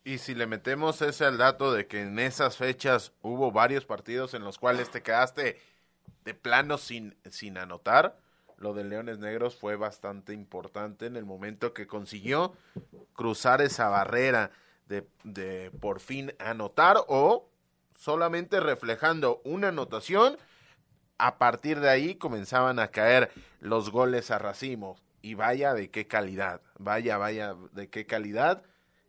Y 0.04 0.18
si 0.18 0.34
le 0.34 0.46
metemos 0.46 1.02
ese 1.02 1.24
al 1.24 1.38
dato 1.38 1.72
de 1.72 1.86
que 1.86 2.02
en 2.02 2.18
esas 2.18 2.56
fechas 2.56 3.12
hubo 3.22 3.52
varios 3.52 3.84
partidos 3.84 4.34
en 4.34 4.42
los 4.42 4.58
cuales 4.58 4.90
te 4.90 5.02
quedaste 5.02 5.60
de 6.24 6.34
plano 6.34 6.78
sin, 6.78 7.16
sin 7.30 7.58
anotar, 7.58 8.18
lo 8.56 8.74
de 8.74 8.84
Leones 8.84 9.18
Negros 9.18 9.56
fue 9.56 9.76
bastante 9.76 10.32
importante 10.32 11.06
en 11.06 11.16
el 11.16 11.24
momento 11.24 11.72
que 11.72 11.86
consiguió 11.86 12.54
cruzar 13.12 13.62
esa 13.62 13.88
barrera 13.88 14.50
de, 14.86 15.06
de 15.24 15.70
por 15.80 16.00
fin 16.00 16.34
anotar 16.38 16.96
o 17.06 17.48
solamente 17.94 18.60
reflejando 18.60 19.40
una 19.44 19.68
anotación 19.68 20.36
a 21.18 21.38
partir 21.38 21.80
de 21.80 21.90
ahí 21.90 22.14
comenzaban 22.14 22.78
a 22.78 22.88
caer 22.88 23.30
los 23.60 23.90
goles 23.90 24.30
a 24.30 24.38
racimo. 24.38 24.96
Y 25.20 25.34
vaya 25.34 25.74
de 25.74 25.90
qué 25.90 26.06
calidad, 26.06 26.60
vaya, 26.78 27.18
vaya 27.18 27.56
de 27.72 27.88
qué 27.90 28.06
calidad. 28.06 28.62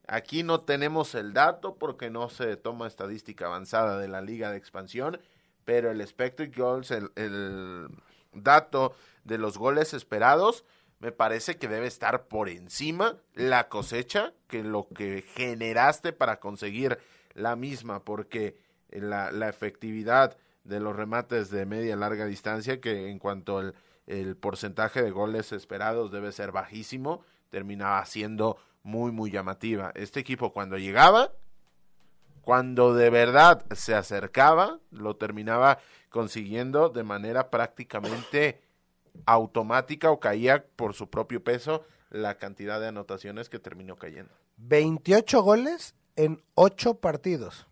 Aquí 0.07 0.41
no 0.41 0.61
tenemos 0.61 1.13
el 1.13 1.33
dato 1.33 1.75
porque 1.75 2.09
no 2.09 2.29
se 2.29 2.57
toma 2.57 2.87
estadística 2.87 3.45
avanzada 3.45 3.99
de 3.99 4.07
la 4.07 4.21
liga 4.21 4.49
de 4.49 4.57
expansión, 4.57 5.21
pero 5.65 5.91
el 5.91 6.01
expected 6.01 6.51
goals, 6.57 6.89
el, 6.89 7.89
dato 8.33 8.95
de 9.23 9.37
los 9.37 9.59
goles 9.59 9.93
esperados, 9.93 10.65
me 10.99 11.11
parece 11.11 11.57
que 11.57 11.67
debe 11.67 11.85
estar 11.85 12.25
por 12.25 12.49
encima 12.49 13.17
la 13.35 13.69
cosecha 13.69 14.33
que 14.47 14.63
lo 14.63 14.87
que 14.87 15.23
generaste 15.35 16.11
para 16.11 16.39
conseguir 16.39 16.97
la 17.35 17.55
misma, 17.55 18.03
porque 18.03 18.57
la 18.89 19.47
efectividad 19.47 20.35
de 20.63 20.79
los 20.79 20.95
remates 20.95 21.49
de 21.49 21.65
media 21.65 21.95
larga 21.95 22.25
distancia, 22.25 22.79
que 22.79 23.09
en 23.09 23.19
cuanto 23.19 23.73
el 24.07 24.37
porcentaje 24.37 25.01
de 25.01 25.11
goles 25.11 25.51
esperados 25.51 26.11
debe 26.11 26.31
ser 26.31 26.51
bajísimo, 26.51 27.23
terminaba 27.49 28.05
siendo 28.05 28.57
muy, 28.83 29.11
muy 29.11 29.31
llamativa. 29.31 29.91
Este 29.95 30.19
equipo 30.19 30.53
cuando 30.53 30.77
llegaba, 30.77 31.31
cuando 32.41 32.93
de 32.93 33.09
verdad 33.09 33.65
se 33.75 33.93
acercaba, 33.95 34.79
lo 34.91 35.15
terminaba 35.15 35.79
consiguiendo 36.09 36.89
de 36.89 37.03
manera 37.03 37.49
prácticamente 37.49 38.61
automática 39.25 40.11
o 40.11 40.19
caía 40.19 40.65
por 40.75 40.93
su 40.93 41.09
propio 41.09 41.43
peso 41.43 41.85
la 42.09 42.37
cantidad 42.37 42.79
de 42.79 42.87
anotaciones 42.87 43.49
que 43.49 43.59
terminó 43.59 43.95
cayendo. 43.97 44.33
28 44.57 45.41
goles 45.43 45.95
en 46.15 46.41
8 46.55 46.95
partidos. 46.95 47.67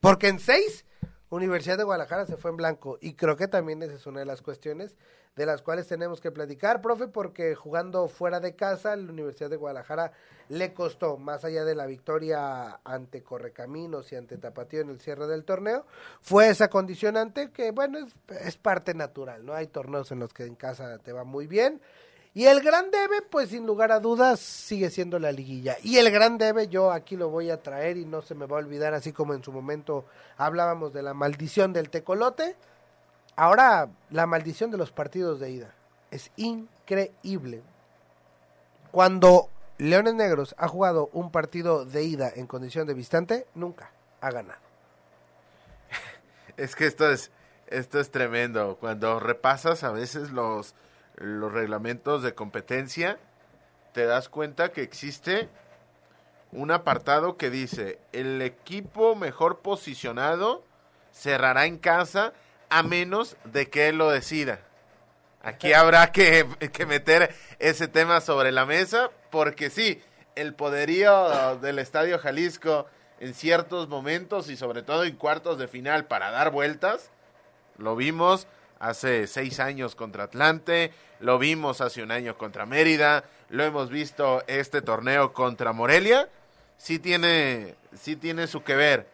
Porque 0.00 0.28
en 0.28 0.38
6 0.38 0.86
Universidad 1.30 1.78
de 1.78 1.84
Guadalajara 1.84 2.26
se 2.26 2.36
fue 2.36 2.50
en 2.50 2.56
blanco 2.56 2.98
y 3.00 3.14
creo 3.14 3.36
que 3.36 3.48
también 3.48 3.82
esa 3.82 3.94
es 3.94 4.06
una 4.06 4.20
de 4.20 4.26
las 4.26 4.42
cuestiones 4.42 4.96
de 5.36 5.46
las 5.46 5.62
cuales 5.62 5.86
tenemos 5.86 6.20
que 6.20 6.32
platicar, 6.32 6.82
profe, 6.82 7.06
porque 7.06 7.54
jugando 7.54 8.08
fuera 8.08 8.40
de 8.40 8.56
casa, 8.56 8.96
la 8.96 9.12
Universidad 9.12 9.48
de 9.48 9.56
Guadalajara 9.56 10.12
le 10.48 10.74
costó, 10.74 11.18
más 11.18 11.44
allá 11.44 11.64
de 11.64 11.76
la 11.76 11.86
victoria 11.86 12.80
ante 12.82 13.22
Correcaminos 13.22 14.10
y 14.12 14.16
ante 14.16 14.38
Tapatío 14.38 14.80
en 14.80 14.90
el 14.90 15.00
cierre 15.00 15.28
del 15.28 15.44
torneo, 15.44 15.86
fue 16.20 16.48
esa 16.48 16.68
condicionante 16.68 17.52
que, 17.52 17.70
bueno, 17.70 17.98
es, 17.98 18.12
es 18.44 18.56
parte 18.56 18.92
natural, 18.92 19.46
¿no? 19.46 19.54
Hay 19.54 19.68
torneos 19.68 20.10
en 20.10 20.18
los 20.18 20.34
que 20.34 20.46
en 20.46 20.56
casa 20.56 20.98
te 20.98 21.12
va 21.12 21.22
muy 21.22 21.46
bien 21.46 21.80
y 22.32 22.46
el 22.46 22.60
gran 22.60 22.90
debe, 22.92 23.22
pues 23.22 23.48
sin 23.48 23.66
lugar 23.66 23.90
a 23.90 23.98
dudas, 23.98 24.38
sigue 24.38 24.90
siendo 24.90 25.18
la 25.18 25.32
liguilla. 25.32 25.76
Y 25.82 25.96
el 25.96 26.10
gran 26.12 26.38
debe, 26.38 26.68
yo 26.68 26.92
aquí 26.92 27.16
lo 27.16 27.28
voy 27.28 27.50
a 27.50 27.60
traer 27.60 27.96
y 27.96 28.04
no 28.04 28.22
se 28.22 28.36
me 28.36 28.46
va 28.46 28.56
a 28.56 28.60
olvidar, 28.60 28.94
así 28.94 29.12
como 29.12 29.34
en 29.34 29.42
su 29.42 29.50
momento 29.50 30.04
hablábamos 30.36 30.92
de 30.92 31.02
la 31.02 31.12
maldición 31.12 31.72
del 31.72 31.90
tecolote. 31.90 32.54
Ahora, 33.34 33.88
la 34.10 34.26
maldición 34.26 34.70
de 34.70 34.76
los 34.76 34.92
partidos 34.92 35.40
de 35.40 35.50
ida. 35.50 35.74
Es 36.12 36.30
increíble. 36.36 37.62
Cuando 38.92 39.48
Leones 39.78 40.14
Negros 40.14 40.54
ha 40.56 40.68
jugado 40.68 41.10
un 41.12 41.32
partido 41.32 41.84
de 41.84 42.04
ida 42.04 42.30
en 42.34 42.46
condición 42.46 42.86
de 42.86 42.94
visitante, 42.94 43.46
nunca 43.54 43.90
ha 44.20 44.30
ganado. 44.30 44.60
Es 46.56 46.76
que 46.76 46.86
esto 46.86 47.10
es, 47.10 47.32
esto 47.66 47.98
es 47.98 48.10
tremendo. 48.12 48.76
Cuando 48.78 49.18
repasas 49.18 49.82
a 49.82 49.90
veces 49.90 50.30
los 50.30 50.74
los 51.20 51.52
reglamentos 51.52 52.22
de 52.22 52.34
competencia, 52.34 53.18
te 53.92 54.06
das 54.06 54.28
cuenta 54.28 54.72
que 54.72 54.82
existe 54.82 55.48
un 56.50 56.70
apartado 56.70 57.36
que 57.36 57.50
dice, 57.50 57.98
el 58.12 58.42
equipo 58.42 59.14
mejor 59.14 59.60
posicionado 59.60 60.64
cerrará 61.12 61.66
en 61.66 61.78
casa 61.78 62.32
a 62.70 62.82
menos 62.82 63.36
de 63.44 63.68
que 63.68 63.88
él 63.88 63.98
lo 63.98 64.10
decida. 64.10 64.60
Aquí 65.42 65.72
habrá 65.72 66.10
que, 66.10 66.46
que, 66.72 66.86
meter 66.86 67.34
ese 67.58 67.86
tema 67.88 68.20
sobre 68.20 68.50
la 68.50 68.66
mesa, 68.66 69.10
porque 69.30 69.70
sí, 69.70 70.02
el 70.34 70.54
poderío 70.54 71.56
del 71.58 71.78
Estadio 71.78 72.18
Jalisco 72.18 72.86
en 73.20 73.34
ciertos 73.34 73.88
momentos 73.88 74.48
y 74.48 74.56
sobre 74.56 74.82
todo 74.82 75.04
en 75.04 75.16
cuartos 75.16 75.58
de 75.58 75.68
final 75.68 76.06
para 76.06 76.30
dar 76.30 76.50
vueltas, 76.50 77.10
lo 77.78 77.96
vimos 77.96 78.46
hace 78.80 79.28
seis 79.28 79.60
años 79.60 79.94
contra 79.94 80.24
Atlante, 80.24 80.92
lo 81.20 81.38
vimos 81.38 81.80
hace 81.80 82.02
un 82.02 82.10
año 82.10 82.36
contra 82.36 82.66
Mérida, 82.66 83.24
lo 83.48 83.62
hemos 83.62 83.90
visto 83.90 84.42
este 84.48 84.82
torneo 84.82 85.32
contra 85.32 85.72
Morelia, 85.72 86.28
sí 86.76 86.98
tiene, 86.98 87.76
sí 87.94 88.16
tiene 88.16 88.46
su 88.46 88.64
que 88.64 88.74
ver, 88.74 89.06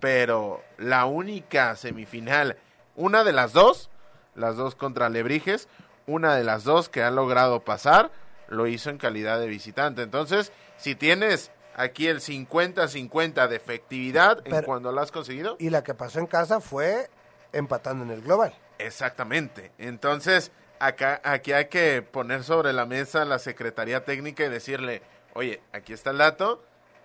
pero 0.00 0.62
la 0.78 1.04
única 1.04 1.76
semifinal, 1.76 2.56
una 2.96 3.24
de 3.24 3.32
las 3.32 3.52
dos, 3.52 3.90
las 4.34 4.56
dos 4.56 4.74
contra 4.74 5.10
Lebrijes, 5.10 5.68
una 6.06 6.34
de 6.36 6.44
las 6.44 6.64
dos 6.64 6.88
que 6.88 7.02
ha 7.02 7.10
logrado 7.10 7.60
pasar, 7.60 8.10
lo 8.48 8.66
hizo 8.66 8.90
en 8.90 8.98
calidad 8.98 9.40
de 9.40 9.48
visitante. 9.48 10.02
Entonces, 10.02 10.52
si 10.76 10.94
tienes 10.94 11.50
aquí 11.74 12.06
el 12.06 12.20
50-50 12.20 13.48
de 13.48 13.56
efectividad 13.56 14.46
en 14.46 14.62
cuando 14.62 14.92
lo 14.92 15.00
has 15.00 15.10
conseguido. 15.10 15.56
Y 15.58 15.70
la 15.70 15.82
que 15.82 15.94
pasó 15.94 16.18
en 16.18 16.26
casa 16.26 16.60
fue 16.60 17.08
empatando 17.52 18.04
en 18.04 18.10
el 18.10 18.22
global. 18.22 18.54
Exactamente. 18.86 19.70
Entonces, 19.78 20.50
acá, 20.78 21.20
aquí 21.24 21.52
hay 21.52 21.66
que 21.66 22.02
poner 22.02 22.44
sobre 22.44 22.72
la 22.72 22.86
mesa 22.86 23.24
la 23.24 23.38
Secretaría 23.38 24.04
Técnica 24.04 24.44
y 24.44 24.48
decirle, 24.48 25.02
oye, 25.34 25.60
aquí 25.72 25.92
está 25.92 26.10
el 26.10 26.18
dato, 26.18 26.62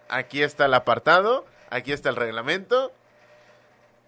aquí 0.10 0.44
está 0.44 0.66
el 0.66 0.74
apartado, 0.74 1.46
aquí 1.70 1.92
está 1.92 2.10
el 2.10 2.16
reglamento. 2.16 2.92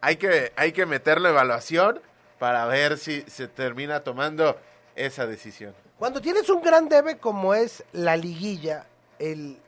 Hay 0.02 0.16
que, 0.16 0.54
hay 0.56 0.72
que 0.72 0.86
meter 0.86 1.22
la 1.22 1.30
evaluación 1.30 2.02
para 2.40 2.66
ver 2.66 2.98
si 2.98 3.22
se 3.24 3.48
termina 3.48 4.00
tomando 4.02 4.58
esa 4.96 5.28
decisión. 5.28 5.76
Cuando 5.98 6.22
tienes 6.22 6.50
un 6.50 6.62
gran 6.62 6.88
debe 6.88 7.18
como 7.18 7.54
es 7.54 7.84
la 7.92 8.16
liguilla, 8.16 8.86
el, 9.20 9.60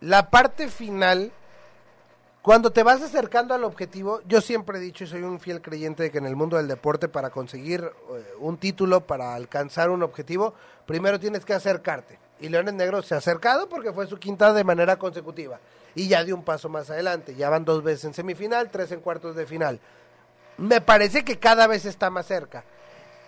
la 0.00 0.30
parte 0.30 0.68
final 0.68 1.32
cuando 2.42 2.72
te 2.72 2.82
vas 2.82 3.00
acercando 3.00 3.54
al 3.54 3.62
objetivo, 3.62 4.20
yo 4.26 4.40
siempre 4.40 4.78
he 4.78 4.80
dicho 4.80 5.04
y 5.04 5.06
soy 5.06 5.22
un 5.22 5.38
fiel 5.38 5.62
creyente 5.62 6.02
de 6.02 6.10
que 6.10 6.18
en 6.18 6.26
el 6.26 6.34
mundo 6.34 6.56
del 6.56 6.66
deporte 6.66 7.08
para 7.08 7.30
conseguir 7.30 7.82
eh, 7.84 8.24
un 8.40 8.58
título, 8.58 9.06
para 9.06 9.34
alcanzar 9.34 9.90
un 9.90 10.02
objetivo, 10.02 10.52
primero 10.84 11.20
tienes 11.20 11.44
que 11.44 11.54
acercarte. 11.54 12.18
Y 12.40 12.48
Leones 12.48 12.74
Negros 12.74 13.06
se 13.06 13.14
ha 13.14 13.18
acercado 13.18 13.68
porque 13.68 13.92
fue 13.92 14.08
su 14.08 14.18
quinta 14.18 14.52
de 14.52 14.64
manera 14.64 14.96
consecutiva. 14.96 15.60
Y 15.94 16.08
ya 16.08 16.24
dio 16.24 16.34
un 16.34 16.42
paso 16.42 16.68
más 16.68 16.90
adelante. 16.90 17.36
Ya 17.36 17.48
van 17.48 17.64
dos 17.64 17.84
veces 17.84 18.06
en 18.06 18.14
semifinal, 18.14 18.72
tres 18.72 18.90
en 18.90 19.00
cuartos 19.00 19.36
de 19.36 19.46
final. 19.46 19.78
Me 20.58 20.80
parece 20.80 21.24
que 21.24 21.38
cada 21.38 21.68
vez 21.68 21.84
está 21.84 22.10
más 22.10 22.26
cerca. 22.26 22.64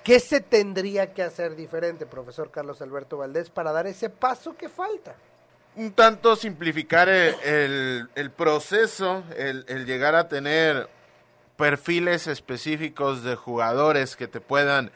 ¿Qué 0.03 0.19
se 0.19 0.41
tendría 0.41 1.15
que 1.15 1.23
hacer 1.23 1.55
diferente, 1.55 2.05
profesor 2.05 2.51
Carlos 2.51 2.83
Alberto 2.83 3.19
Valdés, 3.19 3.49
para 3.49 3.71
dar 3.71 3.87
ese 3.87 4.11
paso 4.11 4.57
que 4.57 4.69
falta? 4.69 5.15
Un 5.77 5.93
tanto 5.93 6.37
simplificar 6.37 7.09
el, 7.09 8.09
el, 8.15 8.31
proceso, 8.31 9.25
el, 9.37 9.87
llegar 9.87 10.15
a 10.15 10.29
tener 10.29 10.89
perfiles 11.57 12.27
específicos 12.27 13.23
de 13.25 13.37
jugadores 13.37 14.17
que 14.17 14.29
te 14.29 14.41
puedan 14.41 14.93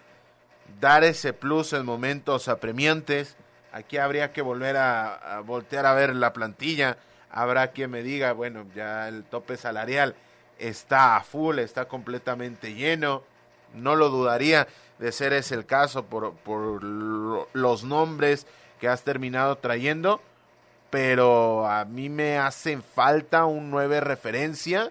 dar 0.81 1.05
ese 1.05 1.33
plus 1.33 1.73
en 1.73 1.85
momentos 1.85 2.49
apremiantes. 2.49 3.37
Aquí 3.73 3.97
habría 3.97 4.33
que 4.33 4.43
volver 4.43 4.77
a, 4.77 5.43
voltear 5.45 5.87
a 5.87 5.95
ver 5.95 6.15
la 6.15 6.33
plantilla. 6.33 6.99
Habrá 7.31 7.73
quien 7.73 7.91
me 7.91 8.03
diga, 8.03 8.33
bueno, 8.33 8.65
ya 8.75 9.09
el 9.09 9.25
tope 9.25 9.57
salarial 9.57 10.15
está 10.59 11.17
a 11.17 11.23
full, 11.23 11.59
está 11.59 11.87
completamente 11.87 12.75
lleno. 12.75 13.23
No 13.75 13.97
lo 13.97 14.09
dudaría 14.11 14.69
de 14.99 15.13
ser 15.13 15.33
ese 15.33 15.55
el 15.55 15.67
caso 15.67 16.07
por, 16.07 16.35
por 16.35 16.83
los 16.83 17.85
nombres 17.85 18.47
que 18.81 18.89
has 18.89 19.03
terminado 19.03 19.59
trayendo 19.59 20.23
pero 20.91 21.67
a 21.67 21.85
mí 21.85 22.09
me 22.09 22.39
hacen 22.39 22.83
falta 22.83 23.45
un 23.45 23.71
nueve 23.71 24.01
referencia 24.01 24.91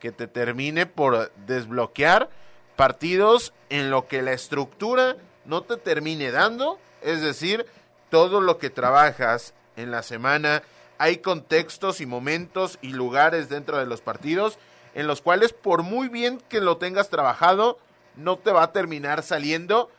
que 0.00 0.12
te 0.12 0.26
termine 0.26 0.86
por 0.86 1.32
desbloquear 1.46 2.28
partidos 2.74 3.52
en 3.70 3.90
lo 3.90 4.06
que 4.06 4.22
la 4.22 4.32
estructura 4.32 5.16
no 5.44 5.62
te 5.62 5.76
termine 5.76 6.30
dando, 6.30 6.78
es 7.02 7.22
decir, 7.22 7.66
todo 8.10 8.40
lo 8.40 8.58
que 8.58 8.70
trabajas 8.70 9.54
en 9.76 9.90
la 9.90 10.02
semana, 10.02 10.62
hay 10.98 11.18
contextos 11.18 12.00
y 12.00 12.06
momentos 12.06 12.78
y 12.82 12.92
lugares 12.92 13.48
dentro 13.48 13.78
de 13.78 13.86
los 13.86 14.00
partidos 14.00 14.58
en 14.94 15.06
los 15.06 15.20
cuales 15.20 15.52
por 15.52 15.82
muy 15.82 16.08
bien 16.08 16.40
que 16.48 16.60
lo 16.60 16.78
tengas 16.78 17.10
trabajado, 17.10 17.78
no 18.16 18.38
te 18.38 18.50
va 18.50 18.62
a 18.62 18.72
terminar 18.72 19.22
saliendo 19.22 19.90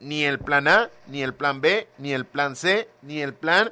ni 0.00 0.24
el 0.24 0.38
plan 0.38 0.66
A, 0.66 0.90
ni 1.08 1.22
el 1.22 1.34
plan 1.34 1.60
B, 1.60 1.88
ni 1.98 2.12
el 2.12 2.24
plan 2.24 2.56
C, 2.56 2.88
ni 3.02 3.20
el 3.20 3.34
plan 3.34 3.70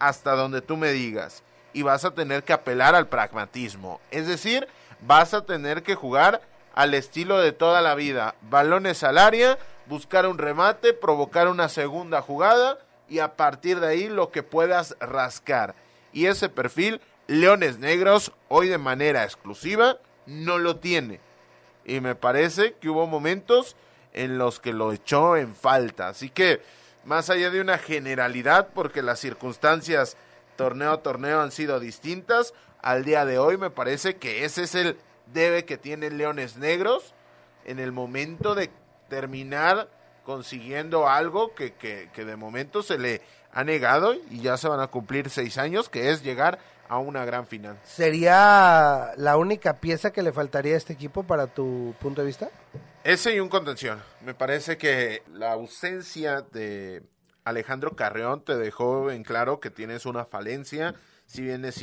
hasta 0.00 0.32
donde 0.32 0.60
tú 0.60 0.76
me 0.76 0.90
digas. 0.90 1.44
Y 1.72 1.82
vas 1.82 2.04
a 2.04 2.10
tener 2.12 2.42
que 2.42 2.52
apelar 2.52 2.96
al 2.96 3.06
pragmatismo. 3.06 4.00
Es 4.10 4.26
decir, 4.26 4.66
vas 5.00 5.32
a 5.34 5.44
tener 5.46 5.84
que 5.84 5.94
jugar 5.94 6.42
al 6.74 6.94
estilo 6.94 7.38
de 7.38 7.52
toda 7.52 7.80
la 7.80 7.94
vida. 7.94 8.34
Balones 8.42 9.04
al 9.04 9.18
área, 9.18 9.58
buscar 9.86 10.26
un 10.26 10.38
remate, 10.38 10.92
provocar 10.92 11.46
una 11.46 11.68
segunda 11.68 12.22
jugada 12.22 12.78
y 13.08 13.18
a 13.20 13.36
partir 13.36 13.80
de 13.80 13.88
ahí 13.88 14.08
lo 14.08 14.30
que 14.30 14.42
puedas 14.42 14.96
rascar. 15.00 15.74
Y 16.12 16.26
ese 16.26 16.48
perfil, 16.48 17.00
Leones 17.26 17.78
Negros, 17.78 18.32
hoy 18.48 18.68
de 18.68 18.78
manera 18.78 19.24
exclusiva, 19.24 19.98
no 20.26 20.58
lo 20.58 20.76
tiene. 20.76 21.20
Y 21.84 22.00
me 22.00 22.14
parece 22.14 22.74
que 22.74 22.88
hubo 22.88 23.06
momentos 23.06 23.76
en 24.12 24.38
los 24.38 24.60
que 24.60 24.72
lo 24.72 24.92
echó 24.92 25.36
en 25.36 25.54
falta. 25.54 26.08
Así 26.08 26.30
que 26.30 26.60
más 27.04 27.30
allá 27.30 27.50
de 27.50 27.60
una 27.60 27.78
generalidad, 27.78 28.68
porque 28.74 29.02
las 29.02 29.18
circunstancias 29.18 30.16
torneo 30.56 30.92
a 30.92 31.02
torneo 31.02 31.40
han 31.40 31.52
sido 31.52 31.80
distintas, 31.80 32.52
al 32.82 33.04
día 33.04 33.24
de 33.24 33.38
hoy 33.38 33.56
me 33.56 33.70
parece 33.70 34.16
que 34.16 34.44
ese 34.44 34.64
es 34.64 34.74
el 34.74 34.98
debe 35.32 35.64
que 35.64 35.78
tiene 35.78 36.10
Leones 36.10 36.56
Negros 36.56 37.14
en 37.64 37.78
el 37.78 37.92
momento 37.92 38.54
de 38.54 38.70
terminar 39.08 39.88
consiguiendo 40.24 41.08
algo 41.08 41.54
que, 41.54 41.72
que, 41.72 42.10
que 42.12 42.24
de 42.24 42.36
momento 42.36 42.82
se 42.82 42.98
le 42.98 43.22
ha 43.52 43.64
negado 43.64 44.14
y 44.30 44.40
ya 44.40 44.56
se 44.56 44.68
van 44.68 44.80
a 44.80 44.88
cumplir 44.88 45.30
seis 45.30 45.58
años, 45.58 45.88
que 45.88 46.10
es 46.10 46.22
llegar 46.22 46.58
a 46.90 46.98
una 46.98 47.24
gran 47.24 47.46
final. 47.46 47.78
¿Sería 47.84 49.12
la 49.16 49.36
única 49.36 49.80
pieza 49.80 50.12
que 50.12 50.22
le 50.22 50.32
faltaría 50.32 50.74
a 50.74 50.76
este 50.76 50.92
equipo 50.92 51.22
para 51.22 51.46
tu 51.46 51.94
punto 52.00 52.20
de 52.20 52.26
vista? 52.26 52.50
Ese 53.04 53.34
y 53.34 53.40
un 53.40 53.48
contención. 53.48 54.02
Me 54.24 54.34
parece 54.34 54.76
que 54.76 55.22
la 55.32 55.52
ausencia 55.52 56.42
de 56.42 57.04
Alejandro 57.44 57.94
Carreón 57.94 58.44
te 58.44 58.56
dejó 58.56 59.12
en 59.12 59.22
claro 59.22 59.60
que 59.60 59.70
tienes 59.70 60.04
una 60.04 60.24
falencia 60.24 60.96
si 61.30 61.42
bien 61.42 61.64
es 61.64 61.80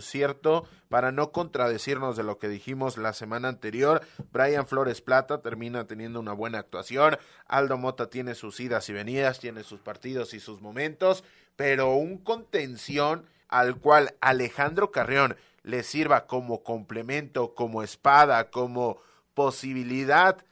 cierto, 0.00 0.66
para 0.88 1.12
no 1.12 1.30
contradecirnos 1.30 2.16
de 2.16 2.22
lo 2.22 2.38
que 2.38 2.48
dijimos 2.48 2.96
la 2.96 3.12
semana 3.12 3.48
anterior, 3.48 4.00
Brian 4.32 4.66
Flores 4.66 5.02
Plata 5.02 5.42
termina 5.42 5.86
teniendo 5.86 6.18
una 6.18 6.32
buena 6.32 6.58
actuación, 6.58 7.18
Aldo 7.46 7.76
Mota 7.76 8.08
tiene 8.08 8.34
sus 8.34 8.58
idas 8.60 8.88
y 8.88 8.94
venidas, 8.94 9.40
tiene 9.40 9.62
sus 9.62 9.80
partidos 9.80 10.32
y 10.32 10.40
sus 10.40 10.62
momentos, 10.62 11.22
pero 11.54 11.96
un 11.96 12.16
contención 12.16 13.26
al 13.48 13.76
cual 13.76 14.14
Alejandro 14.20 14.90
Carrión 14.90 15.36
le 15.62 15.82
sirva 15.82 16.26
como 16.26 16.62
complemento, 16.62 17.54
como 17.54 17.82
espada, 17.82 18.50
como 18.50 18.98
posibilidad, 19.34 20.44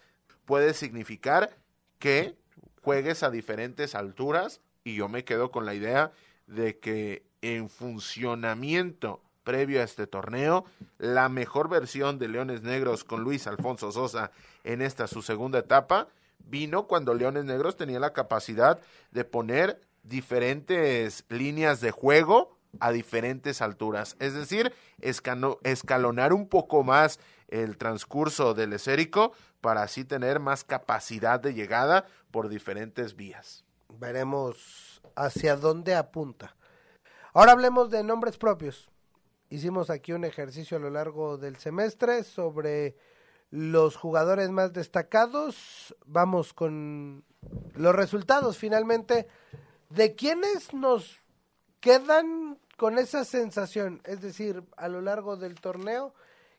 puede 0.44 0.74
significar 0.74 1.56
que 1.98 2.36
juegues 2.82 3.22
a 3.22 3.30
diferentes 3.30 3.94
alturas. 3.94 4.60
Y 4.84 4.94
yo 4.94 5.08
me 5.08 5.24
quedo 5.24 5.50
con 5.50 5.64
la 5.66 5.74
idea 5.74 6.12
de 6.46 6.78
que 6.78 7.24
en 7.42 7.68
funcionamiento 7.68 9.22
previo 9.42 9.80
a 9.80 9.84
este 9.84 10.06
torneo, 10.06 10.64
la 10.98 11.28
mejor 11.28 11.68
versión 11.68 12.18
de 12.18 12.28
Leones 12.28 12.62
Negros 12.62 13.04
con 13.04 13.22
Luis 13.22 13.46
Alfonso 13.46 13.92
Sosa 13.92 14.32
en 14.64 14.82
esta 14.82 15.06
su 15.06 15.22
segunda 15.22 15.60
etapa 15.60 16.08
vino 16.38 16.86
cuando 16.86 17.14
Leones 17.14 17.44
Negros 17.44 17.76
tenía 17.76 18.00
la 18.00 18.12
capacidad 18.12 18.80
de 19.12 19.24
poner 19.24 19.80
diferentes 20.02 21.24
líneas 21.28 21.80
de 21.80 21.90
juego 21.90 22.55
a 22.80 22.92
diferentes 22.92 23.62
alturas, 23.62 24.16
es 24.18 24.34
decir, 24.34 24.72
escalonar 25.00 26.32
un 26.32 26.48
poco 26.48 26.82
más 26.82 27.20
el 27.48 27.76
transcurso 27.78 28.54
del 28.54 28.72
esérico 28.72 29.32
para 29.60 29.82
así 29.82 30.04
tener 30.04 30.40
más 30.40 30.64
capacidad 30.64 31.40
de 31.40 31.54
llegada 31.54 32.06
por 32.30 32.48
diferentes 32.48 33.16
vías. 33.16 33.64
Veremos 33.98 35.00
hacia 35.14 35.56
dónde 35.56 35.94
apunta. 35.94 36.56
Ahora 37.32 37.52
hablemos 37.52 37.90
de 37.90 38.02
nombres 38.02 38.36
propios. 38.36 38.90
Hicimos 39.48 39.90
aquí 39.90 40.12
un 40.12 40.24
ejercicio 40.24 40.76
a 40.76 40.80
lo 40.80 40.90
largo 40.90 41.38
del 41.38 41.56
semestre 41.56 42.24
sobre 42.24 42.96
los 43.50 43.96
jugadores 43.96 44.50
más 44.50 44.72
destacados. 44.72 45.94
Vamos 46.04 46.52
con 46.52 47.24
los 47.74 47.94
resultados 47.94 48.58
finalmente. 48.58 49.28
¿De 49.88 50.14
quiénes 50.14 50.74
nos 50.74 51.20
quedan 51.80 52.45
con 52.76 52.98
esa 52.98 53.24
sensación? 53.24 54.00
Es 54.04 54.20
decir, 54.20 54.62
a 54.76 54.88
lo 54.88 55.00
largo 55.00 55.36
del 55.36 55.56
torneo, 55.56 56.14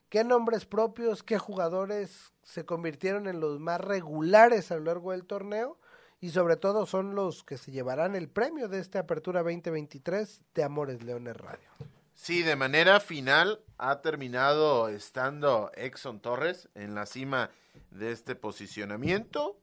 ¿qué 0.08 0.24
nombres 0.24 0.66
propios, 0.66 1.22
qué 1.22 1.38
jugadores 1.38 2.32
se 2.42 2.64
convirtieron 2.64 3.26
en 3.26 3.40
los 3.40 3.60
más 3.60 3.80
regulares 3.80 4.70
a 4.70 4.76
lo 4.76 4.84
largo 4.84 5.12
del 5.12 5.24
torneo? 5.24 5.78
y 6.20 6.30
sobre 6.30 6.56
todo 6.56 6.86
son 6.86 7.14
los 7.14 7.44
que 7.44 7.58
se 7.58 7.70
llevarán 7.70 8.16
el 8.16 8.28
premio 8.28 8.68
de 8.68 8.80
esta 8.80 9.00
Apertura 9.00 9.42
2023 9.42 10.42
de 10.54 10.64
Amores 10.64 11.02
Leones 11.02 11.36
Radio. 11.36 11.68
Sí, 12.14 12.42
de 12.42 12.56
manera 12.56 12.98
final 12.98 13.60
ha 13.76 14.00
terminado 14.00 14.88
estando 14.88 15.70
Exxon 15.74 16.20
Torres 16.20 16.68
en 16.74 16.94
la 16.94 17.06
cima 17.06 17.50
de 17.92 18.10
este 18.10 18.34
posicionamiento. 18.34 19.56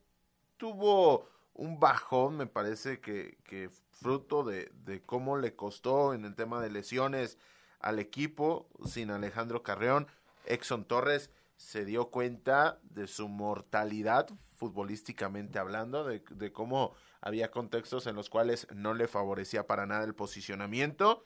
Tuvo 0.56 1.28
un 1.56 1.80
bajón, 1.80 2.38
me 2.38 2.48
parece 2.48 3.00
que, 3.00 3.70
fruto 3.92 4.44
de, 4.44 4.72
cómo 5.06 5.38
le 5.38 5.56
costó 5.56 6.14
en 6.14 6.26
el 6.26 6.36
tema 6.36 6.62
de 6.62 6.70
lesiones 6.70 7.38
al 7.80 8.00
equipo 8.00 8.68
sin 8.86 9.10
Alejandro 9.10 9.64
Carreón. 9.64 10.08
Exxon 10.46 10.86
Torres 10.86 11.30
se 11.58 11.86
dio 11.86 12.12
cuenta 12.12 12.80
de 12.84 13.08
su 13.08 13.30
mortalidad 13.30 14.28
futbolísticamente 14.58 15.58
hablando, 15.58 16.04
de, 16.04 16.22
de, 16.30 16.52
cómo 16.52 16.94
había 17.22 17.52
contextos 17.52 18.06
en 18.08 18.16
los 18.16 18.30
cuales 18.30 18.68
no 18.74 18.94
le 18.94 19.08
favorecía 19.08 19.66
para 19.66 19.86
nada 19.86 20.04
el 20.04 20.14
posicionamiento. 20.14 21.26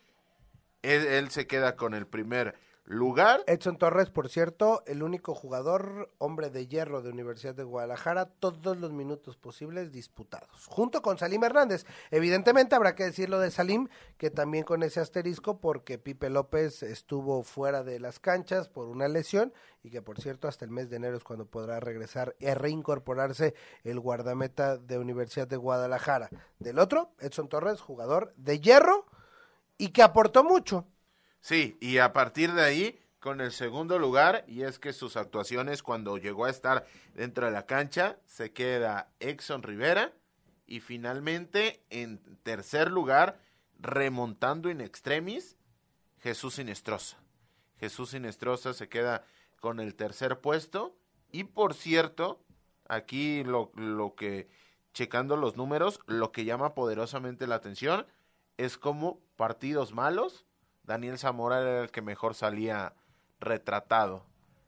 Él 0.82 1.30
se 1.30 1.48
queda 1.48 1.76
con 1.76 1.94
el 1.94 2.08
primer 2.08 2.56
lugar. 2.90 3.44
Edson 3.46 3.78
Torres, 3.78 4.10
por 4.10 4.30
cierto, 4.30 4.82
el 4.88 5.04
único 5.04 5.36
jugador 5.36 6.12
hombre 6.18 6.50
de 6.50 6.66
hierro 6.66 7.04
de 7.04 7.12
Universidad 7.12 7.54
de 7.54 7.64
Guadalajara, 7.64 8.26
todos 8.26 8.78
los 8.78 8.92
minutos 8.92 9.38
posibles 9.38 9.92
disputados, 9.92 10.66
junto 10.66 11.04
con 11.04 11.20
Salim 11.20 11.44
Hernández. 11.44 11.86
Evidentemente 12.10 12.74
habrá 12.74 12.96
que 12.96 13.04
decirlo 13.04 13.40
de 13.40 13.52
Salim, 13.52 13.90
que 14.18 14.32
también 14.32 14.64
con 14.64 14.82
ese 14.82 15.00
asterisco, 15.00 15.62
porque 15.62 16.00
Pipe 16.00 16.32
López 16.32 16.82
estuvo 16.82 17.44
fuera 17.44 17.84
de 17.84 18.00
las 18.00 18.20
canchas 18.20 18.68
por 18.68 18.88
una 18.88 19.08
lesión 19.08 19.54
y 19.84 19.92
que 19.92 20.02
por 20.02 20.20
cierto 20.20 20.48
hasta 20.48 20.66
el 20.66 20.72
mes 20.72 20.90
de 20.90 20.96
enero 20.96 21.16
es 21.16 21.24
cuando 21.24 21.46
podrá 21.46 21.80
regresar 21.80 22.36
y 22.40 22.48
reincorporarse 22.48 23.54
el 23.84 24.00
guardameta 24.00 24.78
de 24.80 24.98
Universidad 24.98 25.48
de 25.48 25.58
Guadalajara. 25.58 26.32
Del 26.58 26.80
otro, 26.80 27.12
Edson 27.20 27.50
Torres, 27.50 27.82
jugador 27.82 28.34
de 28.36 28.60
hierro 28.60 29.06
y 29.78 29.90
que 29.90 30.02
aportó 30.02 30.44
mucho 30.44 30.88
Sí, 31.42 31.78
y 31.80 32.00
a 32.00 32.14
partir 32.14 32.54
de 32.54 32.64
ahí, 32.64 33.00
con 33.20 33.42
el 33.42 33.52
segundo 33.52 34.00
lugar, 34.00 34.44
y 34.48 34.64
es 34.64 34.80
que 34.80 34.94
sus 34.94 35.18
actuaciones 35.18 35.84
cuando 35.84 36.18
llegó 36.18 36.46
a 36.46 36.50
estar 36.50 36.86
dentro 37.14 37.46
de 37.46 37.52
la 37.52 37.66
cancha, 37.66 38.18
se 38.26 38.52
queda 38.52 39.12
Exxon 39.20 39.64
Rivera, 39.64 40.14
y 40.66 40.82
finalmente 40.82 41.84
en 41.90 42.20
tercer 42.44 42.92
lugar, 42.92 43.40
remontando 43.80 44.70
in 44.70 44.82
extremis, 44.82 45.58
Jesús 46.20 46.56
Sinestrosa. 46.56 47.18
Jesús 47.80 48.12
Sinestrosa 48.12 48.74
se 48.74 48.90
queda 48.90 49.26
con 49.60 49.80
el 49.80 49.96
tercer 49.96 50.40
puesto, 50.40 50.96
y 51.32 51.46
por 51.46 51.74
cierto, 51.74 52.44
aquí 52.88 53.44
lo, 53.44 53.72
lo 53.76 54.16
que, 54.16 54.50
checando 54.94 55.38
los 55.38 55.56
números, 55.56 56.02
lo 56.06 56.32
que 56.32 56.46
llama 56.46 56.74
poderosamente 56.74 57.48
la 57.48 57.56
atención 57.56 58.06
es 58.58 58.78
como 58.78 59.22
partidos 59.38 59.94
malos 59.94 60.46
Daniel 60.90 61.20
Zamora 61.20 61.62
era 61.62 61.84
el 61.84 61.92
que 61.92 62.02
mejor 62.02 62.34
salía 62.34 62.96
retratado. 63.40 64.26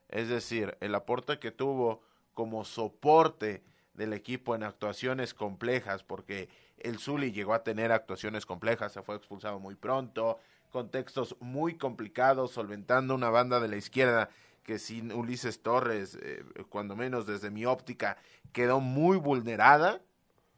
Es 0.08 0.30
decir, 0.30 0.78
el 0.80 0.94
aporte 0.94 1.40
que 1.40 1.50
tuvo 1.50 2.04
como 2.36 2.64
soporte 2.64 3.64
del 3.96 4.14
equipo 4.14 4.54
en 4.54 4.62
actuaciones 4.62 5.34
complejas, 5.34 6.04
porque 6.04 6.48
el 6.78 7.00
Zuli 7.00 7.32
llegó 7.32 7.56
a 7.56 7.64
tener 7.64 7.92
actuaciones 7.92 8.46
complejas, 8.46 8.92
se 8.92 9.02
fue 9.02 9.16
expulsado 9.16 9.60
muy 9.60 9.74
pronto, 9.74 10.38
contextos 10.70 11.36
muy 11.40 11.76
complicados, 11.80 12.52
solventando 12.52 13.16
una 13.16 13.32
banda 13.32 13.60
de 13.60 13.70
la 13.70 13.78
izquierda 13.78 14.30
que 14.62 14.78
sin 14.78 15.12
Ulises 15.12 15.64
Torres, 15.64 16.20
eh, 16.22 16.46
cuando 16.70 16.96
menos 16.96 17.26
desde 17.26 17.50
mi 17.50 17.66
óptica, 17.66 18.16
quedó 18.54 18.80
muy 18.80 19.18
vulnerada. 19.18 20.04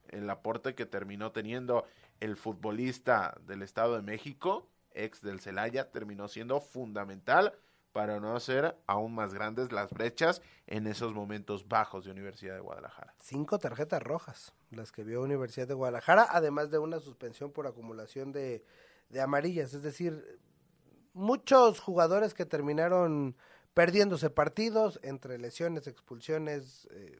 El 0.10 0.30
aporte 0.30 0.76
que 0.76 0.86
terminó 0.86 1.32
teniendo 1.32 1.86
el 2.19 2.36
futbolista 2.36 3.38
del 3.47 3.62
Estado 3.62 3.95
de 3.95 4.02
México 4.02 4.67
ex 4.96 5.22
del 5.22 5.40
Celaya, 5.40 5.92
terminó 5.92 6.28
siendo 6.28 6.60
fundamental 6.62 7.54
para 7.92 8.20
no 8.20 8.36
hacer 8.36 8.76
aún 8.88 9.14
más 9.14 9.34
grandes 9.34 9.72
las 9.72 9.92
brechas 9.92 10.42
en 10.68 10.88
esos 10.88 11.14
momentos 11.14 11.68
bajos 11.68 12.06
de 12.06 12.12
Universidad 12.12 12.56
de 12.56 12.62
Guadalajara. 12.62 13.14
Cinco 13.20 13.60
tarjetas 13.60 14.02
rojas, 14.02 14.54
las 14.72 14.92
que 14.92 15.04
vio 15.04 15.22
Universidad 15.22 15.68
de 15.68 15.76
Guadalajara, 15.76 16.28
además 16.30 16.72
de 16.72 16.80
una 16.80 17.00
suspensión 17.00 17.52
por 17.52 17.68
acumulación 17.68 18.32
de, 18.32 18.66
de 19.10 19.22
amarillas, 19.22 19.74
es 19.76 19.84
decir, 19.84 20.40
muchos 21.14 21.80
jugadores 21.80 22.34
que 22.34 22.46
terminaron 22.46 23.36
perdiéndose 23.74 24.30
partidos 24.30 25.00
entre 25.04 25.38
lesiones, 25.38 25.88
expulsiones, 25.88 26.88
eh, 26.92 27.20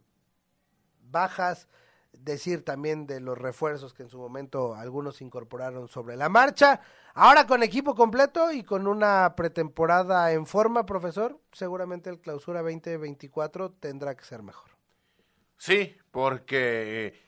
bajas, 1.02 1.68
decir 2.14 2.64
también 2.64 3.06
de 3.08 3.20
los 3.20 3.38
refuerzos 3.38 3.94
que 3.94 4.04
en 4.04 4.10
su 4.10 4.18
momento 4.18 4.76
algunos 4.76 5.22
incorporaron 5.22 5.88
sobre 5.88 6.16
la 6.16 6.30
marcha. 6.30 6.82
Ahora 7.14 7.46
con 7.46 7.64
equipo 7.64 7.96
completo 7.96 8.52
y 8.52 8.64
con 8.64 8.88
una 8.88 9.36
pretemporada 9.36 10.32
en 10.32 10.46
forma, 10.46 10.86
profesor, 10.86 11.40
seguramente 11.52 12.10
el 12.10 12.20
clausura 12.20 12.62
2024 12.62 13.72
tendrá 13.74 14.16
que 14.16 14.26
ser 14.26 14.42
mejor. 14.42 14.72
Sí, 15.58 15.96
porque 16.12 17.20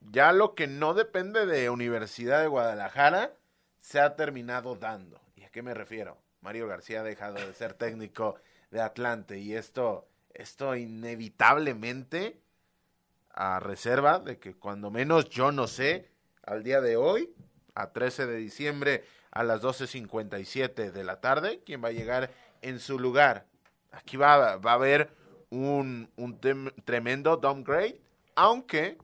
ya 0.00 0.32
lo 0.32 0.54
que 0.54 0.66
no 0.66 0.94
depende 0.94 1.46
de 1.46 1.70
Universidad 1.70 2.40
de 2.40 2.46
Guadalajara 2.46 3.34
se 3.80 4.00
ha 4.00 4.16
terminado 4.16 4.76
dando. 4.76 5.20
¿Y 5.34 5.44
a 5.44 5.50
qué 5.50 5.62
me 5.62 5.74
refiero? 5.74 6.18
Mario 6.40 6.66
García 6.66 7.00
ha 7.00 7.04
dejado 7.04 7.34
de 7.34 7.52
ser 7.54 7.74
técnico 7.74 8.36
de 8.70 8.80
Atlante 8.80 9.38
y 9.38 9.54
esto, 9.54 10.08
esto 10.34 10.74
inevitablemente 10.74 12.40
a 13.32 13.60
reserva 13.60 14.18
de 14.18 14.38
que 14.38 14.54
cuando 14.54 14.90
menos 14.90 15.28
yo 15.28 15.52
no 15.52 15.66
sé, 15.66 16.10
al 16.42 16.62
día 16.62 16.80
de 16.80 16.96
hoy, 16.96 17.32
a 17.74 17.92
13 17.92 18.26
de 18.26 18.36
diciembre 18.36 19.04
a 19.30 19.44
las 19.44 19.62
12.57 19.62 20.92
de 20.92 21.04
la 21.04 21.20
tarde, 21.20 21.62
quién 21.64 21.82
va 21.82 21.88
a 21.88 21.92
llegar 21.92 22.30
en 22.60 22.78
su 22.78 22.98
lugar. 22.98 23.46
Aquí 23.90 24.16
va, 24.16 24.56
va 24.56 24.72
a 24.72 24.74
haber 24.74 25.10
un, 25.50 26.10
un 26.16 26.38
tremendo 26.84 27.36
downgrade, 27.36 28.00
aunque 28.34 28.98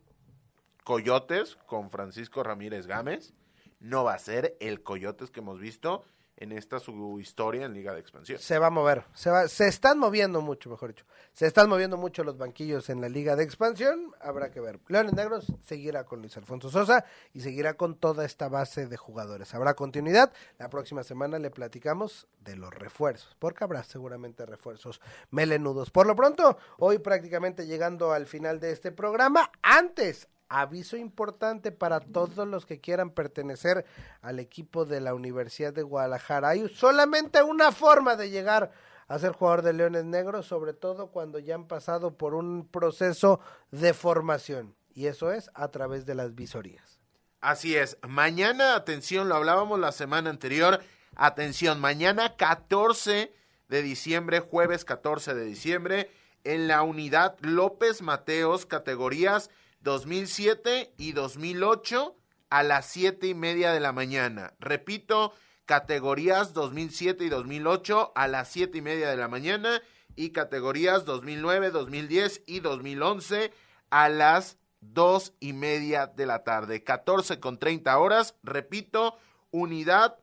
Coyotes 0.85 1.57
con 1.67 1.91
Francisco 1.91 2.43
Ramírez 2.43 2.87
Gámez 2.87 3.35
no 3.81 4.05
va 4.05 4.14
a 4.14 4.19
ser 4.19 4.57
el 4.61 4.83
Coyotes 4.83 5.31
que 5.31 5.41
hemos 5.41 5.61
visto 5.61 6.05
en 6.38 6.53
esta 6.53 6.79
su 6.79 7.18
historia 7.20 7.66
en 7.66 7.74
Liga 7.74 7.92
de 7.92 8.01
Expansión. 8.01 8.38
Se 8.38 8.59
va 8.59 8.68
a 8.68 8.70
mover, 8.70 9.05
se, 9.12 9.29
va, 9.29 9.48
se 9.48 9.66
están 9.66 9.98
moviendo 9.98 10.40
mucho, 10.40 10.70
mejor 10.70 10.90
dicho. 10.90 11.05
Se 11.33 11.46
están 11.46 11.68
moviendo 11.68 11.96
mucho 11.96 12.22
los 12.22 12.38
banquillos 12.38 12.88
en 12.90 13.01
la 13.01 13.09
Liga 13.09 13.35
de 13.35 13.42
Expansión, 13.42 14.12
habrá 14.20 14.51
que 14.51 14.61
ver. 14.61 14.79
Leones 14.88 15.14
Negros 15.14 15.53
seguirá 15.64 16.05
con 16.05 16.20
Luis 16.20 16.37
Alfonso 16.37 16.70
Sosa 16.70 17.05
y 17.33 17.40
seguirá 17.40 17.74
con 17.74 17.96
toda 17.96 18.24
esta 18.24 18.48
base 18.48 18.87
de 18.87 18.96
jugadores. 18.96 19.53
Habrá 19.55 19.74
continuidad, 19.74 20.33
la 20.59 20.70
próxima 20.70 21.03
semana 21.03 21.38
le 21.40 21.51
platicamos 21.51 22.29
de 22.40 22.57
los 22.57 22.72
refuerzos, 22.72 23.37
porque 23.38 23.64
habrá 23.64 23.83
seguramente 23.83 24.46
refuerzos 24.46 25.01
melenudos. 25.31 25.90
Por 25.90 26.07
lo 26.07 26.14
pronto, 26.14 26.57
hoy 26.79 26.98
prácticamente 26.98 27.66
llegando 27.66 28.12
al 28.12 28.27
final 28.27 28.61
de 28.61 28.70
este 28.70 28.92
programa, 28.92 29.51
antes, 29.62 30.29
aviso 30.49 30.97
importante 30.97 31.73
para 31.73 32.01
todos 32.01 32.47
los 32.47 32.67
que 32.67 32.81
quieran 32.81 33.11
pertenecer 33.11 33.85
al 34.23 34.39
equipo 34.39 34.85
de 34.85 35.01
la 35.01 35.15
Universidad 35.15 35.73
de 35.73 35.83
Guadalajara. 35.83 36.51
Hay 36.51 36.69
solamente 36.75 37.43
una 37.43 37.73
forma 37.73 38.17
de 38.17 38.31
llegar 38.31 38.73
a 39.09 39.19
ser 39.19 39.33
jugador 39.33 39.63
de 39.63 39.73
Leones 39.73 40.05
Negros, 40.05 40.47
sobre 40.47 40.75
todo 40.75 41.09
cuando 41.09 41.39
ya 41.39 41.55
han 41.55 41.67
pasado 41.67 42.17
por 42.17 42.35
un 42.35 42.67
proceso 42.67 43.41
de 43.71 43.95
formación. 43.95 44.75
Y 44.95 45.07
eso 45.07 45.33
es 45.33 45.51
a 45.55 45.69
través 45.69 46.07
de 46.07 46.15
las 46.15 46.35
visorías. 46.35 47.01
Así 47.41 47.77
es. 47.77 47.97
Mañana, 48.07 48.75
atención, 48.75 49.29
lo 49.29 49.37
hablábamos 49.37 49.79
la 49.79 49.93
semana 49.93 50.29
anterior. 50.29 50.81
Atención, 51.15 51.81
mañana 51.81 52.37
14 52.37 53.33
de 53.69 53.83
diciembre, 53.83 54.41
jueves 54.41 54.85
14 54.85 55.35
de 55.35 55.45
diciembre, 55.45 56.11
en 56.45 56.69
la 56.69 56.83
unidad 56.83 57.37
López 57.41 58.03
Mateos, 58.03 58.67
categorías 58.67 59.51
2007 59.81 60.95
y 60.97 61.12
2008 61.12 62.17
a 62.51 62.62
las 62.62 62.87
siete 62.87 63.29
y 63.29 63.35
media 63.35 63.73
de 63.73 63.81
la 63.81 63.93
mañana. 63.93 64.55
Repito, 64.59 65.33
categorías 65.67 66.55
2007 66.55 67.25
y 67.25 67.29
2008 67.29 68.12
a 68.14 68.29
las 68.29 68.49
siete 68.49 68.79
y 68.79 68.83
media 68.83 69.11
de 69.11 69.17
la 69.17 69.29
mañana 69.29 69.83
y 70.17 70.31
categorías 70.31 71.05
2009, 71.05 71.71
2010 71.71 72.43
y 72.47 72.61
2011 72.61 73.53
a 73.91 74.09
las 74.09 74.59
dos 74.81 75.33
y 75.41 75.53
media 75.53 76.07
de 76.07 76.27
la 76.27 76.45
tarde. 76.45 76.83
14 76.83 77.41
con 77.41 77.59
30 77.59 77.97
horas. 77.99 78.35
Repito, 78.43 79.17
unidad 79.51 80.19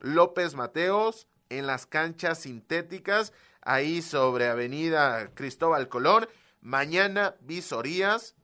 López 0.00 0.54
Mateos 0.54 1.26
en 1.48 1.66
las 1.66 1.86
canchas 1.86 2.40
sintéticas, 2.40 3.32
ahí 3.60 4.02
sobre 4.02 4.48
Avenida 4.48 5.30
Cristóbal 5.34 5.88
Colón. 5.88 6.28
Mañana 6.60 7.36
visorías, 7.40 8.34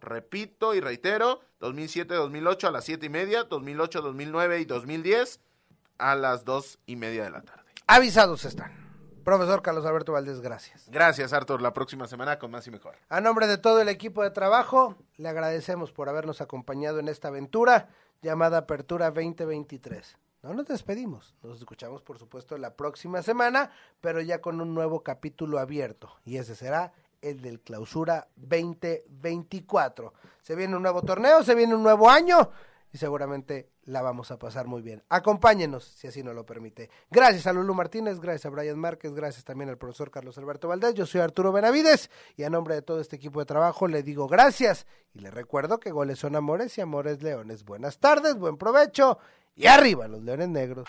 repito 0.00 0.74
y 0.74 0.80
reitero, 0.80 1.40
2007-2008 1.60 2.68
a 2.68 2.70
las 2.70 2.84
siete 2.84 3.06
y 3.06 3.10
media, 3.10 3.48
2008-2009 3.48 4.60
y 4.60 4.64
2010 4.64 5.40
a 5.98 6.14
las 6.14 6.44
dos 6.44 6.78
y 6.86 6.96
media 6.96 7.24
de 7.24 7.30
la 7.30 7.42
tarde. 7.42 7.70
Avisados 7.86 8.44
están. 8.44 8.90
Profesor 9.24 9.62
Carlos 9.62 9.84
Alberto 9.84 10.12
Valdés, 10.12 10.40
gracias. 10.40 10.88
Gracias, 10.90 11.32
Artur. 11.32 11.60
La 11.60 11.74
próxima 11.74 12.06
semana 12.06 12.38
con 12.38 12.50
más 12.50 12.66
y 12.66 12.70
mejor. 12.70 12.96
A 13.08 13.20
nombre 13.20 13.46
de 13.46 13.58
todo 13.58 13.80
el 13.80 13.88
equipo 13.88 14.22
de 14.22 14.30
trabajo, 14.30 14.96
le 15.18 15.28
agradecemos 15.28 15.92
por 15.92 16.08
habernos 16.08 16.40
acompañado 16.40 16.98
en 16.98 17.08
esta 17.08 17.28
aventura 17.28 17.90
llamada 18.22 18.58
Apertura 18.58 19.10
2023. 19.10 20.16
No 20.42 20.54
nos 20.54 20.66
despedimos, 20.66 21.34
nos 21.42 21.58
escuchamos 21.58 22.00
por 22.00 22.18
supuesto 22.18 22.56
la 22.56 22.74
próxima 22.74 23.20
semana, 23.22 23.70
pero 24.00 24.22
ya 24.22 24.40
con 24.40 24.60
un 24.62 24.72
nuevo 24.72 25.02
capítulo 25.02 25.58
abierto 25.58 26.16
y 26.24 26.38
ese 26.38 26.56
será 26.56 26.94
el 27.22 27.40
del 27.40 27.60
clausura 27.60 28.28
2024. 28.36 30.12
Se 30.42 30.54
viene 30.54 30.76
un 30.76 30.82
nuevo 30.82 31.02
torneo, 31.02 31.42
se 31.42 31.54
viene 31.54 31.74
un 31.74 31.82
nuevo 31.82 32.08
año 32.08 32.50
y 32.92 32.98
seguramente 32.98 33.70
la 33.84 34.02
vamos 34.02 34.30
a 34.30 34.38
pasar 34.38 34.66
muy 34.66 34.82
bien. 34.82 35.02
Acompáñenos, 35.08 35.84
si 35.84 36.06
así 36.06 36.22
nos 36.22 36.34
lo 36.34 36.44
permite. 36.44 36.90
Gracias 37.10 37.46
a 37.46 37.52
Lulu 37.52 37.74
Martínez, 37.74 38.20
gracias 38.20 38.46
a 38.46 38.50
Brian 38.50 38.78
Márquez, 38.78 39.14
gracias 39.14 39.44
también 39.44 39.70
al 39.70 39.78
profesor 39.78 40.10
Carlos 40.10 40.38
Alberto 40.38 40.68
Valdés. 40.68 40.94
Yo 40.94 41.06
soy 41.06 41.20
Arturo 41.20 41.52
Benavides 41.52 42.10
y 42.36 42.44
a 42.44 42.50
nombre 42.50 42.74
de 42.74 42.82
todo 42.82 43.00
este 43.00 43.16
equipo 43.16 43.40
de 43.40 43.46
trabajo 43.46 43.86
le 43.88 44.02
digo 44.02 44.28
gracias 44.28 44.86
y 45.14 45.20
le 45.20 45.30
recuerdo 45.30 45.78
que 45.78 45.90
goles 45.90 46.18
son 46.18 46.36
amores 46.36 46.76
y 46.78 46.80
amores 46.80 47.22
leones. 47.22 47.64
Buenas 47.64 47.98
tardes, 47.98 48.36
buen 48.36 48.56
provecho 48.56 49.18
y 49.54 49.66
arriba 49.66 50.08
los 50.08 50.22
leones 50.22 50.48
negros. 50.48 50.88